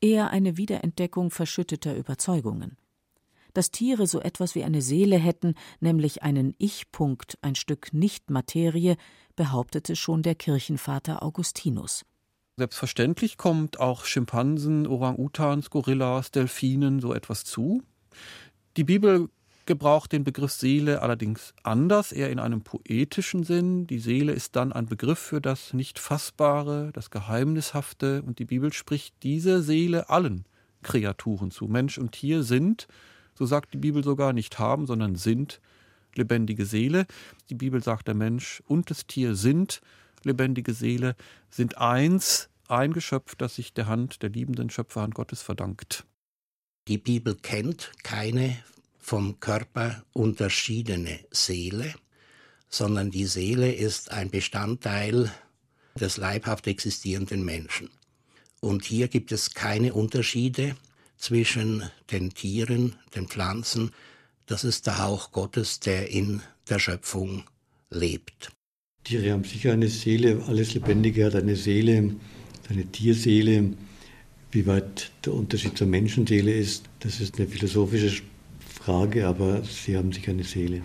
Eher 0.00 0.30
eine 0.30 0.56
Wiederentdeckung 0.56 1.30
verschütteter 1.30 1.96
Überzeugungen. 1.96 2.76
Dass 3.54 3.70
Tiere 3.70 4.06
so 4.06 4.20
etwas 4.20 4.54
wie 4.54 4.64
eine 4.64 4.82
Seele 4.82 5.16
hätten, 5.16 5.54
nämlich 5.80 6.22
einen 6.22 6.54
Ich-Punkt, 6.58 7.38
ein 7.42 7.54
Stück 7.54 7.92
Nicht-Materie, 7.92 8.96
behauptete 9.34 9.96
schon 9.96 10.22
der 10.22 10.34
Kirchenvater 10.34 11.22
Augustinus. 11.22 12.04
Selbstverständlich 12.60 13.38
kommt 13.38 13.80
auch 13.80 14.04
Schimpansen, 14.04 14.86
Orang-Utans, 14.86 15.70
Gorillas, 15.70 16.30
Delfinen 16.30 17.00
so 17.00 17.14
etwas 17.14 17.44
zu. 17.44 17.82
Die 18.76 18.84
Bibel 18.84 19.30
gebraucht 19.64 20.12
den 20.12 20.24
Begriff 20.24 20.52
Seele 20.52 21.00
allerdings 21.00 21.54
anders, 21.62 22.12
eher 22.12 22.28
in 22.28 22.38
einem 22.38 22.60
poetischen 22.60 23.44
Sinn. 23.44 23.86
Die 23.86 23.98
Seele 23.98 24.32
ist 24.32 24.56
dann 24.56 24.74
ein 24.74 24.84
Begriff 24.84 25.18
für 25.18 25.40
das 25.40 25.72
Nicht-Fassbare, 25.72 26.90
das 26.92 27.08
Geheimnishafte, 27.08 28.20
und 28.20 28.38
die 28.38 28.44
Bibel 28.44 28.74
spricht 28.74 29.14
diese 29.22 29.62
Seele 29.62 30.10
allen 30.10 30.44
Kreaturen 30.82 31.50
zu. 31.50 31.66
Mensch 31.66 31.96
und 31.96 32.12
Tier 32.12 32.42
sind, 32.42 32.88
so 33.32 33.46
sagt 33.46 33.72
die 33.72 33.78
Bibel 33.78 34.04
sogar, 34.04 34.34
nicht 34.34 34.58
haben, 34.58 34.86
sondern 34.86 35.14
sind 35.14 35.62
lebendige 36.14 36.66
Seele. 36.66 37.06
Die 37.48 37.54
Bibel 37.54 37.82
sagt, 37.82 38.06
der 38.06 38.14
Mensch 38.14 38.62
und 38.66 38.90
das 38.90 39.06
Tier 39.06 39.34
sind 39.34 39.80
lebendige 40.24 40.74
Seele, 40.74 41.16
sind 41.48 41.78
eins, 41.78 42.49
ein 42.70 42.92
Geschöpf, 42.92 43.34
das 43.34 43.56
sich 43.56 43.72
der 43.72 43.86
Hand, 43.86 44.22
der 44.22 44.30
liebenden 44.30 44.70
Schöpferhand 44.70 45.14
Gottes 45.14 45.42
verdankt. 45.42 46.04
Die 46.88 46.98
Bibel 46.98 47.34
kennt 47.34 47.92
keine 48.02 48.56
vom 48.98 49.40
Körper 49.40 50.04
unterschiedene 50.12 51.20
Seele, 51.30 51.94
sondern 52.68 53.10
die 53.10 53.26
Seele 53.26 53.72
ist 53.72 54.10
ein 54.10 54.30
Bestandteil 54.30 55.30
des 55.98 56.16
leibhaft 56.16 56.66
existierenden 56.66 57.44
Menschen. 57.44 57.90
Und 58.60 58.84
hier 58.84 59.08
gibt 59.08 59.32
es 59.32 59.54
keine 59.54 59.94
Unterschiede 59.94 60.76
zwischen 61.16 61.90
den 62.10 62.30
Tieren, 62.30 62.96
den 63.14 63.26
Pflanzen. 63.26 63.90
Das 64.46 64.64
ist 64.64 64.86
der 64.86 64.98
Hauch 64.98 65.32
Gottes, 65.32 65.80
der 65.80 66.10
in 66.10 66.42
der 66.68 66.78
Schöpfung 66.78 67.44
lebt. 67.90 68.52
Tiere 69.04 69.32
haben 69.32 69.44
sicher 69.44 69.72
eine 69.72 69.88
Seele, 69.88 70.44
alles 70.46 70.74
Lebendige 70.74 71.26
hat 71.26 71.34
eine 71.34 71.56
Seele, 71.56 72.16
eine 72.70 72.86
Tierseele. 72.86 73.74
Wie 74.52 74.66
weit 74.66 75.12
der 75.24 75.34
Unterschied 75.34 75.78
zur 75.78 75.86
Menschenseele 75.86 76.52
ist, 76.52 76.84
das 77.00 77.20
ist 77.20 77.38
eine 77.38 77.46
philosophische 77.46 78.22
Frage, 78.58 79.26
aber 79.26 79.62
sie 79.62 79.96
haben 79.96 80.12
sicher 80.12 80.32
eine 80.32 80.44
Seele. 80.44 80.82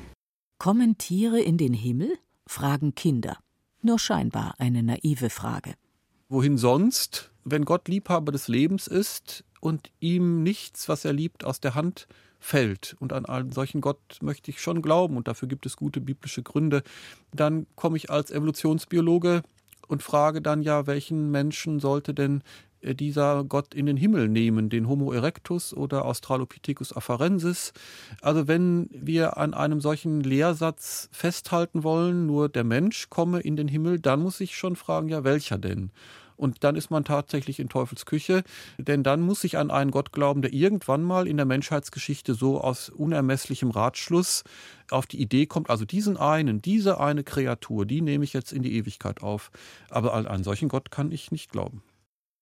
Kommen 0.59 0.97
Tiere 0.97 1.41
in 1.41 1.57
den 1.57 1.73
Himmel? 1.73 2.17
fragen 2.47 2.93
Kinder. 2.93 3.37
Nur 3.81 3.99
scheinbar 3.99 4.55
eine 4.59 4.83
naive 4.83 5.29
Frage. 5.29 5.73
Wohin 6.29 6.57
sonst, 6.57 7.31
wenn 7.43 7.65
Gott 7.65 7.87
Liebhaber 7.87 8.31
des 8.31 8.47
Lebens 8.47 8.87
ist 8.87 9.43
und 9.59 9.91
ihm 9.99 10.43
nichts, 10.43 10.89
was 10.89 11.05
er 11.05 11.13
liebt, 11.13 11.43
aus 11.43 11.59
der 11.59 11.75
Hand 11.75 12.07
fällt. 12.39 12.95
Und 12.99 13.13
an 13.13 13.25
einen 13.25 13.51
solchen 13.51 13.81
Gott 13.81 14.19
möchte 14.21 14.51
ich 14.51 14.61
schon 14.61 14.81
glauben 14.81 15.17
und 15.17 15.27
dafür 15.27 15.47
gibt 15.47 15.65
es 15.65 15.75
gute 15.75 16.01
biblische 16.01 16.43
Gründe. 16.43 16.83
Dann 17.33 17.65
komme 17.75 17.97
ich 17.97 18.09
als 18.09 18.31
Evolutionsbiologe 18.31 19.43
und 19.87 20.03
frage 20.03 20.41
dann 20.41 20.61
ja, 20.61 20.87
welchen 20.87 21.31
Menschen 21.31 21.79
sollte 21.79 22.13
denn 22.13 22.41
äh, 22.85 22.95
dieser 22.95 23.43
Gott 23.43 23.73
in 23.73 23.85
den 23.85 23.97
Himmel 23.97 24.27
nehmen, 24.29 24.69
den 24.69 24.87
Homo 24.87 25.11
erectus 25.11 25.73
oder 25.73 26.05
Australopithecus 26.05 26.95
afarensis. 26.95 27.73
Also 28.21 28.47
wenn 28.47 28.89
wir 28.91 29.37
an 29.37 29.53
einem 29.53 29.81
solchen 29.81 30.21
Lehrsatz 30.21 31.09
festhalten 31.11 31.83
wollen, 31.83 32.25
nur 32.25 32.49
der 32.49 32.63
Mensch 32.63 33.09
komme 33.09 33.39
in 33.39 33.55
den 33.55 33.67
Himmel, 33.67 33.99
dann 33.99 34.21
muss 34.21 34.39
ich 34.39 34.55
schon 34.55 34.75
fragen, 34.75 35.09
ja, 35.09 35.23
welcher 35.23 35.57
denn? 35.57 35.91
Und 36.37 36.63
dann 36.63 36.75
ist 36.75 36.91
man 36.91 37.05
tatsächlich 37.05 37.59
in 37.59 37.69
Teufels 37.69 38.05
Küche, 38.05 38.43
denn 38.77 39.03
dann 39.03 39.21
muss 39.21 39.43
ich 39.43 39.57
an 39.57 39.71
einen 39.71 39.91
Gott 39.91 40.11
glauben, 40.11 40.41
der 40.41 40.53
irgendwann 40.53 41.03
mal 41.03 41.27
in 41.27 41.37
der 41.37 41.45
Menschheitsgeschichte 41.45 42.33
so 42.33 42.59
aus 42.61 42.89
unermesslichem 42.89 43.71
Ratschluss 43.71 44.43
auf 44.91 45.05
die 45.05 45.21
Idee 45.21 45.45
kommt, 45.45 45.69
also 45.69 45.85
diesen 45.85 46.17
einen, 46.17 46.61
diese 46.61 46.99
eine 46.99 47.23
Kreatur, 47.23 47.85
die 47.85 48.01
nehme 48.01 48.23
ich 48.23 48.33
jetzt 48.33 48.53
in 48.53 48.63
die 48.63 48.75
Ewigkeit 48.75 49.23
auf. 49.23 49.51
Aber 49.89 50.13
an 50.13 50.27
einen 50.27 50.43
solchen 50.43 50.69
Gott 50.69 50.91
kann 50.91 51.11
ich 51.11 51.31
nicht 51.31 51.51
glauben. 51.51 51.81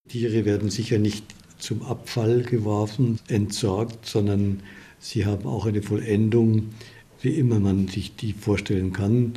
Tiere 0.09 0.43
werden 0.43 0.69
sicher 0.69 0.97
nicht 0.97 1.23
zum 1.57 1.81
Abfall 1.83 2.43
geworfen, 2.43 3.19
entsorgt, 3.27 4.05
sondern 4.05 4.61
sie 4.99 5.25
haben 5.25 5.47
auch 5.47 5.65
eine 5.65 5.81
Vollendung, 5.81 6.73
wie 7.21 7.35
immer 7.35 7.59
man 7.59 7.87
sich 7.87 8.15
die 8.15 8.33
vorstellen 8.33 8.91
kann. 8.91 9.33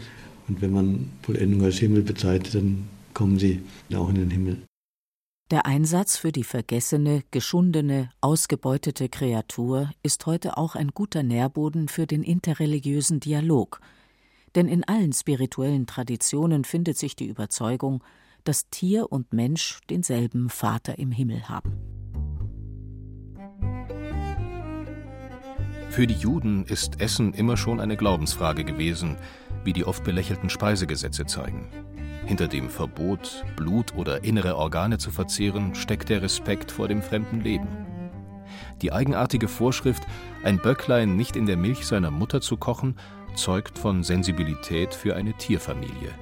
Und 0.48 0.60
wenn 0.60 0.72
man 0.72 1.10
Vollendung 1.22 1.62
als 1.62 1.78
Himmel 1.78 2.02
bezeichnet, 2.02 2.54
dann 2.54 2.88
kommen 3.16 3.38
sie 3.38 3.62
auch 3.94 4.10
in 4.10 4.16
den 4.16 4.30
Himmel. 4.30 4.66
Der 5.50 5.64
Einsatz 5.64 6.18
für 6.18 6.32
die 6.32 6.44
vergessene, 6.44 7.22
geschundene, 7.30 8.10
ausgebeutete 8.20 9.08
Kreatur 9.08 9.90
ist 10.02 10.26
heute 10.26 10.58
auch 10.58 10.74
ein 10.74 10.88
guter 10.88 11.22
Nährboden 11.22 11.88
für 11.88 12.06
den 12.06 12.22
interreligiösen 12.22 13.20
Dialog. 13.20 13.80
Denn 14.54 14.68
in 14.68 14.84
allen 14.84 15.14
spirituellen 15.14 15.86
Traditionen 15.86 16.64
findet 16.64 16.98
sich 16.98 17.16
die 17.16 17.26
Überzeugung, 17.26 18.04
dass 18.44 18.68
Tier 18.68 19.10
und 19.10 19.32
Mensch 19.32 19.80
denselben 19.88 20.50
Vater 20.50 20.98
im 20.98 21.10
Himmel 21.10 21.48
haben. 21.48 21.72
Für 25.88 26.06
die 26.06 26.14
Juden 26.14 26.66
ist 26.66 27.00
Essen 27.00 27.32
immer 27.32 27.56
schon 27.56 27.80
eine 27.80 27.96
Glaubensfrage 27.96 28.64
gewesen, 28.64 29.16
wie 29.64 29.72
die 29.72 29.86
oft 29.86 30.04
belächelten 30.04 30.50
Speisegesetze 30.50 31.24
zeigen. 31.24 31.70
Hinter 32.26 32.48
dem 32.48 32.68
Verbot, 32.68 33.44
Blut 33.54 33.94
oder 33.94 34.24
innere 34.24 34.56
Organe 34.56 34.98
zu 34.98 35.12
verzehren, 35.12 35.76
steckt 35.76 36.08
der 36.08 36.22
Respekt 36.22 36.72
vor 36.72 36.88
dem 36.88 37.00
fremden 37.00 37.40
Leben. 37.40 37.68
Die 38.82 38.92
eigenartige 38.92 39.46
Vorschrift, 39.46 40.02
ein 40.42 40.58
Böcklein 40.58 41.16
nicht 41.16 41.36
in 41.36 41.46
der 41.46 41.56
Milch 41.56 41.86
seiner 41.86 42.10
Mutter 42.10 42.40
zu 42.40 42.56
kochen, 42.56 42.96
zeugt 43.36 43.78
von 43.78 44.02
Sensibilität 44.02 44.92
für 44.92 45.14
eine 45.14 45.34
Tierfamilie. 45.34 46.12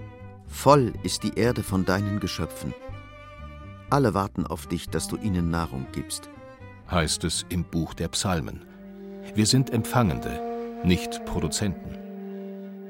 Voll 0.47 0.93
ist 1.03 1.23
die 1.23 1.38
Erde 1.38 1.62
von 1.62 1.87
deinen 1.87 2.21
Geschöpfen. 2.21 2.75
Alle 3.88 4.12
warten 4.12 4.47
auf 4.47 4.67
dich, 4.67 4.90
dass 4.90 5.09
du 5.09 5.17
ihnen 5.17 5.51
Nahrung 5.51 5.87
gibst. 5.93 6.29
Heißt 6.90 7.25
es 7.25 7.47
im 7.49 7.64
Buch 7.64 7.95
der 7.95 8.09
Psalmen. 8.09 8.61
Wir 9.35 9.47
sind 9.47 9.71
Empfangende, 9.71 10.40
nicht 10.85 11.25
Produzenten. 11.25 12.04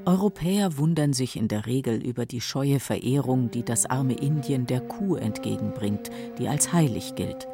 Europäer 0.05 0.77
wundern 0.77 1.13
sich 1.13 1.35
in 1.35 1.47
der 1.47 1.65
Regel 1.65 1.95
über 2.05 2.27
die 2.27 2.41
scheue 2.41 2.79
Verehrung, 2.79 3.49
die 3.49 3.63
das 3.63 3.87
arme 3.87 4.13
Indien 4.13 4.67
der 4.67 4.81
Kuh 4.81 5.15
entgegenbringt, 5.15 6.11
die 6.37 6.47
als 6.47 6.71
heilig 6.71 7.15
gilt. 7.15 7.47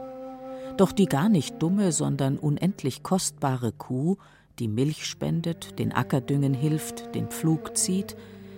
Doch 0.75 0.91
die 0.91 1.05
gar 1.05 1.29
nicht 1.29 1.61
dumme, 1.61 1.93
sondern 1.93 2.37
unendlich 2.37 3.03
kostbare 3.03 3.71
Kuh, 3.71 4.17
die 4.59 4.67
Milch 4.67 5.05
spendet, 5.05 5.79
den 5.79 5.93
Ackerdüngen 5.93 6.53
hilft, 6.53 7.15
den 7.15 7.27
Pflug 7.27 7.77
zieht, 7.77 8.17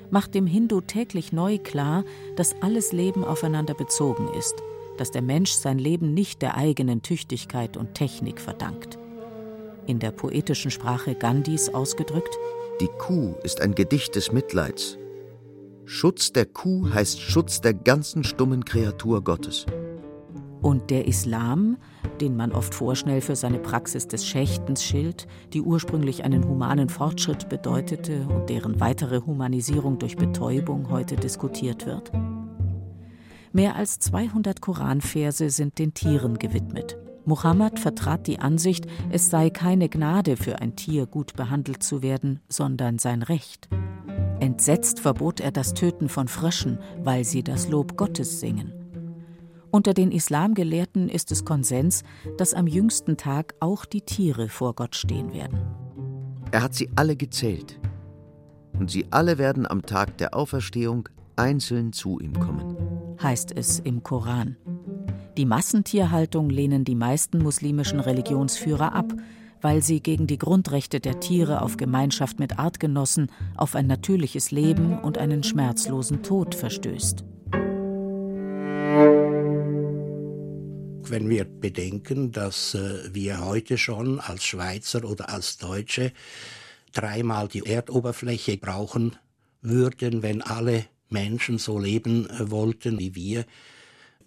macht 0.10 0.34
dem 0.34 0.48
Hindu 0.48 0.82
täglich 0.82 1.32
neu 1.32 1.60
klar, 1.60 2.04
dass 2.36 2.56
alles 2.62 2.94
Leben 2.94 3.24
aufeinander 3.24 3.76
bezogen 3.76 4.28
ist, 4.38 4.56
dass 4.98 5.12
der 5.12 5.22
Mensch 5.22 5.52
sein 5.52 5.78
Leben 5.78 6.16
nicht 6.16 6.42
der 6.42 6.58
eigenen 6.58 7.04
Tüchtigkeit 7.04 7.78
und 7.78 7.94
Technik 7.94 8.42
verdankt. 8.42 8.98
In 9.86 10.00
der 10.00 10.12
poetischen 10.12 10.72
Sprache 10.72 11.14
Gandhis 11.14 11.70
ausgedrückt, 11.70 12.38
die 12.82 12.90
Kuh 12.98 13.36
ist 13.44 13.62
ein 13.62 13.76
Gedicht 13.76 14.16
des 14.16 14.32
Mitleids. 14.32 14.98
Schutz 15.86 16.32
der 16.32 16.46
Kuh 16.46 16.90
heißt 16.92 17.22
Schutz 17.22 17.62
der 17.62 17.74
ganzen 17.74 18.24
stummen 18.24 18.66
Kreatur 18.66 19.24
Gottes. 19.24 19.66
Und 20.62 20.90
der 20.90 21.08
Islam, 21.08 21.78
den 22.20 22.36
man 22.36 22.52
oft 22.52 22.74
vorschnell 22.74 23.22
für 23.22 23.36
seine 23.36 23.60
Praxis 23.60 24.08
des 24.08 24.26
Schächtens 24.26 24.84
schilt, 24.84 25.28
die 25.52 25.62
ursprünglich 25.62 26.24
einen 26.24 26.48
humanen 26.48 26.90
Fortschritt 26.90 27.50
bedeutete 27.50 28.26
und 28.28 28.50
deren 28.50 28.80
weitere 28.80 29.22
Humanisierung 29.22 30.00
durch 30.00 30.16
Betäubung 30.16 30.90
heute 30.90 31.16
diskutiert 31.16 31.86
wird? 31.86 32.12
Mehr 33.52 33.76
als 33.76 34.00
200 34.00 34.62
Koranverse 34.62 35.50
sind 35.52 35.78
den 35.78 35.94
Tieren 35.94 36.40
gewidmet. 36.40 36.98
Muhammad 37.26 37.80
vertrat 37.80 38.28
die 38.28 38.40
Ansicht, 38.40 38.86
es 39.10 39.30
sei 39.30 39.50
keine 39.50 39.90
Gnade 39.90 40.38
für 40.38 40.60
ein 40.60 40.76
Tier 40.76 41.06
gut 41.06 41.34
behandelt 41.36 41.84
zu 41.84 42.02
werden, 42.02 42.40
sondern 42.50 43.00
sein 43.00 43.24
Recht. 43.24 43.70
Entsetzt 44.40 45.00
verbot 45.00 45.40
er 45.40 45.52
das 45.52 45.74
Töten 45.74 46.10
von 46.10 46.28
Fröschen, 46.28 46.80
weil 47.02 47.24
sie 47.24 47.44
das 47.44 47.70
Lob 47.70 47.96
Gottes 47.96 48.40
singen. 48.40 48.74
Unter 49.72 49.94
den 49.94 50.12
Islamgelehrten 50.12 51.10
ist 51.10 51.32
es 51.32 51.46
Konsens, 51.46 52.04
dass 52.38 52.54
am 52.54 52.68
jüngsten 52.68 53.18
Tag 53.18 53.56
auch 53.60 53.86
die 53.86 54.02
Tiere 54.02 54.50
vor 54.50 54.76
Gott 54.76 54.96
stehen 54.96 55.34
werden. 55.34 55.60
Er 56.52 56.62
hat 56.62 56.76
sie 56.76 56.90
alle 56.96 57.16
gezählt. 57.16 57.80
Und 58.78 58.92
sie 58.92 59.08
alle 59.12 59.38
werden 59.38 59.66
am 59.66 59.82
Tag 59.84 60.18
der 60.18 60.36
Auferstehung 60.36 61.10
einzeln 61.36 61.94
zu 61.94 62.20
ihm 62.20 62.40
kommen. 62.40 62.78
Heißt 63.22 63.52
es 63.56 63.80
im 63.80 64.04
Koran. 64.04 64.58
Die 65.38 65.46
Massentierhaltung 65.46 66.52
lehnen 66.52 66.86
die 66.86 66.94
meisten 66.94 67.40
muslimischen 67.40 68.00
Religionsführer 68.00 68.94
ab, 68.94 69.14
weil 69.62 69.82
sie 69.82 70.00
gegen 70.00 70.28
die 70.28 70.38
Grundrechte 70.38 71.00
der 71.00 71.20
Tiere 71.20 71.64
auf 71.64 71.78
Gemeinschaft 71.78 72.40
mit 72.40 72.60
Artgenossen, 72.60 73.32
auf 73.58 73.76
ein 73.76 73.88
natürliches 73.88 74.52
Leben 74.52 75.00
und 75.00 75.18
einen 75.18 75.42
schmerzlosen 75.42 76.22
Tod 76.22 76.54
verstößt. 76.54 77.24
Wenn 81.06 81.30
wir 81.30 81.46
bedenken, 81.46 82.32
dass 82.32 82.76
äh, 82.76 83.10
wir 83.12 83.44
heute 83.44 83.80
schon 83.80 84.20
als 84.20 84.44
Schweizer 84.44 85.04
oder 85.04 85.30
als 85.30 85.58
Deutsche 85.58 86.12
dreimal 86.92 87.48
die 87.48 87.66
Erdoberfläche 87.66 88.58
brauchen 88.58 89.16
würden, 89.62 90.22
wenn 90.22 90.42
alle 90.44 90.86
Menschen 91.10 91.58
so 91.58 91.80
leben 91.80 92.30
äh, 92.30 92.52
wollten 92.52 93.00
wie 93.00 93.16
wir, 93.16 93.46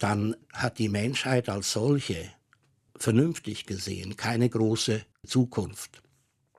dann 0.03 0.37
hat 0.53 0.79
die 0.79 0.89
Menschheit 0.89 1.49
als 1.49 1.73
solche 1.73 2.31
vernünftig 2.99 3.67
gesehen 3.67 4.17
keine 4.17 4.49
große 4.49 5.03
Zukunft. 5.27 6.03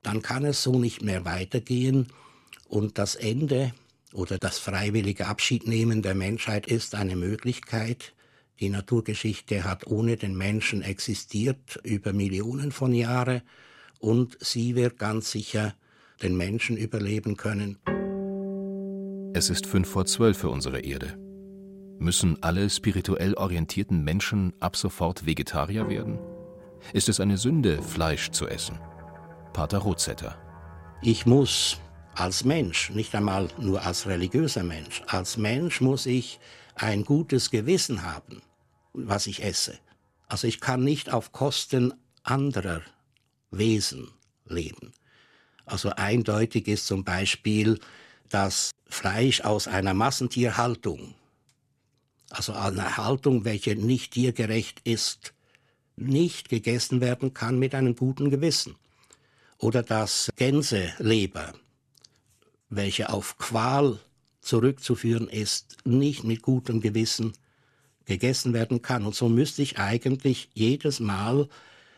Dann 0.02 0.22
kann 0.22 0.44
es 0.44 0.62
so 0.62 0.78
nicht 0.78 1.02
mehr 1.02 1.24
weitergehen 1.24 2.08
und 2.68 2.98
das 2.98 3.14
Ende 3.14 3.72
oder 4.12 4.38
das 4.38 4.58
freiwillige 4.58 5.26
Abschiednehmen 5.26 6.02
der 6.02 6.14
Menschheit 6.14 6.66
ist 6.66 6.94
eine 6.94 7.16
Möglichkeit. 7.16 8.14
Die 8.60 8.70
Naturgeschichte 8.70 9.64
hat 9.64 9.86
ohne 9.86 10.16
den 10.16 10.36
Menschen 10.36 10.82
existiert 10.82 11.78
über 11.82 12.12
Millionen 12.12 12.72
von 12.72 12.92
Jahren 12.92 13.42
und 13.98 14.38
sie 14.40 14.74
wird 14.74 14.98
ganz 14.98 15.30
sicher 15.30 15.74
den 16.22 16.36
Menschen 16.36 16.76
überleben 16.76 17.36
können. 17.36 17.78
Es 19.34 19.50
ist 19.50 19.66
fünf 19.66 19.88
vor 19.88 20.06
zwölf 20.06 20.38
für 20.38 20.48
unsere 20.48 20.80
Erde. 20.80 21.27
Müssen 22.00 22.40
alle 22.42 22.70
spirituell 22.70 23.34
orientierten 23.34 24.04
Menschen 24.04 24.52
ab 24.60 24.76
sofort 24.76 25.26
Vegetarier 25.26 25.88
werden? 25.88 26.18
Ist 26.92 27.08
es 27.08 27.18
eine 27.18 27.36
Sünde, 27.36 27.82
Fleisch 27.82 28.30
zu 28.30 28.46
essen? 28.46 28.78
Pater 29.52 29.78
Rotzetter. 29.78 30.36
Ich 31.02 31.26
muss 31.26 31.80
als 32.14 32.44
Mensch, 32.44 32.90
nicht 32.90 33.14
einmal 33.14 33.48
nur 33.58 33.84
als 33.84 34.06
religiöser 34.06 34.62
Mensch, 34.62 35.02
als 35.08 35.36
Mensch 35.36 35.80
muss 35.80 36.06
ich 36.06 36.38
ein 36.76 37.04
gutes 37.04 37.50
Gewissen 37.50 38.04
haben, 38.04 38.42
was 38.92 39.26
ich 39.26 39.42
esse. 39.42 39.78
Also 40.28 40.46
ich 40.46 40.60
kann 40.60 40.84
nicht 40.84 41.12
auf 41.12 41.32
Kosten 41.32 41.94
anderer 42.22 42.82
Wesen 43.50 44.08
leben. 44.46 44.92
Also 45.66 45.90
eindeutig 45.90 46.68
ist 46.68 46.86
zum 46.86 47.04
Beispiel, 47.04 47.78
dass 48.28 48.70
Fleisch 48.86 49.40
aus 49.40 49.68
einer 49.68 49.94
Massentierhaltung, 49.94 51.14
also 52.30 52.52
einer 52.52 52.96
Haltung, 52.96 53.44
welche 53.44 53.74
nicht 53.76 54.12
tiergerecht 54.12 54.80
ist, 54.84 55.34
nicht 55.96 56.48
gegessen 56.48 57.00
werden 57.00 57.34
kann 57.34 57.58
mit 57.58 57.74
einem 57.74 57.96
guten 57.96 58.30
Gewissen. 58.30 58.76
Oder 59.58 59.82
dass 59.82 60.30
Gänseleber, 60.36 61.52
welche 62.68 63.10
auf 63.10 63.38
Qual 63.38 63.98
zurückzuführen 64.40 65.28
ist, 65.28 65.78
nicht 65.84 66.24
mit 66.24 66.42
gutem 66.42 66.80
Gewissen 66.80 67.32
gegessen 68.04 68.54
werden 68.54 68.82
kann. 68.82 69.04
Und 69.04 69.14
so 69.14 69.28
müsste 69.28 69.62
ich 69.62 69.78
eigentlich 69.78 70.48
jedes 70.54 71.00
Mal 71.00 71.48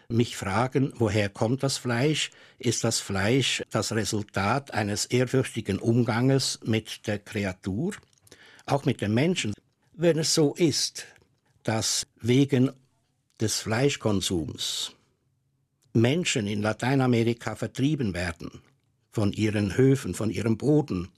mich 0.08 0.36
fragen, 0.36 0.92
woher 0.96 1.28
kommt 1.28 1.62
das 1.62 1.78
Fleisch? 1.78 2.30
Ist 2.58 2.82
das 2.82 2.98
Fleisch 2.98 3.62
das 3.70 3.92
Resultat 3.92 4.74
eines 4.74 5.06
ehrfürchtigen 5.06 5.78
Umganges 5.78 6.58
mit 6.64 7.06
der 7.06 7.18
Kreatur, 7.18 7.94
auch 8.66 8.84
mit 8.84 9.00
den 9.00 9.14
Menschen? 9.14 9.54
Wenn 10.02 10.16
es 10.16 10.34
so 10.34 10.54
ist, 10.54 11.04
dass 11.62 12.06
wegen 12.22 12.70
des 13.38 13.60
Fleischkonsums 13.60 14.92
Menschen 15.92 16.46
in 16.46 16.62
Lateinamerika 16.62 17.54
vertrieben 17.54 18.14
werden 18.14 18.62
von 19.12 19.30
ihren 19.34 19.76
Höfen, 19.76 20.14
von 20.14 20.30
ihrem 20.30 20.56
Boden, 20.56 21.10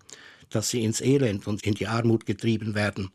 dass 0.50 0.70
sie 0.70 0.82
ins 0.82 1.00
Elend 1.00 1.46
und 1.46 1.64
in 1.64 1.74
die 1.74 1.86
Armut 1.86 2.26
getrieben 2.26 2.74
werden, 2.74 3.12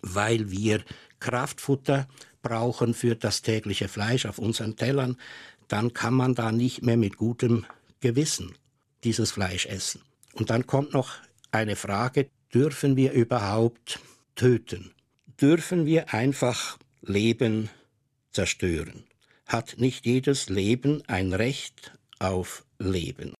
weil 0.00 0.50
wir 0.50 0.82
Kraftfutter 1.18 2.08
brauchen 2.40 2.94
für 2.94 3.14
das 3.14 3.42
tägliche 3.42 3.88
Fleisch 3.88 4.24
auf 4.24 4.38
unseren 4.38 4.76
Tellern, 4.76 5.18
dann 5.68 5.92
kann 5.92 6.14
man 6.14 6.34
da 6.34 6.50
nicht 6.50 6.80
mehr 6.80 6.96
mit 6.96 7.18
gutem 7.18 7.66
Gewissen 8.00 8.54
dieses 9.04 9.32
Fleisch 9.32 9.66
essen. 9.66 10.00
Und 10.32 10.48
dann 10.48 10.66
kommt 10.66 10.94
noch 10.94 11.10
eine 11.50 11.76
Frage, 11.76 12.30
dürfen 12.54 12.96
wir 12.96 13.12
überhaupt 13.12 14.00
töten? 14.34 14.94
Dürfen 15.40 15.86
wir 15.86 16.12
einfach 16.12 16.78
Leben 17.00 17.70
zerstören? 18.30 19.04
Hat 19.46 19.76
nicht 19.78 20.04
jedes 20.04 20.50
Leben 20.50 21.02
ein 21.06 21.32
Recht 21.32 21.92
auf 22.18 22.66
Leben? 22.78 23.34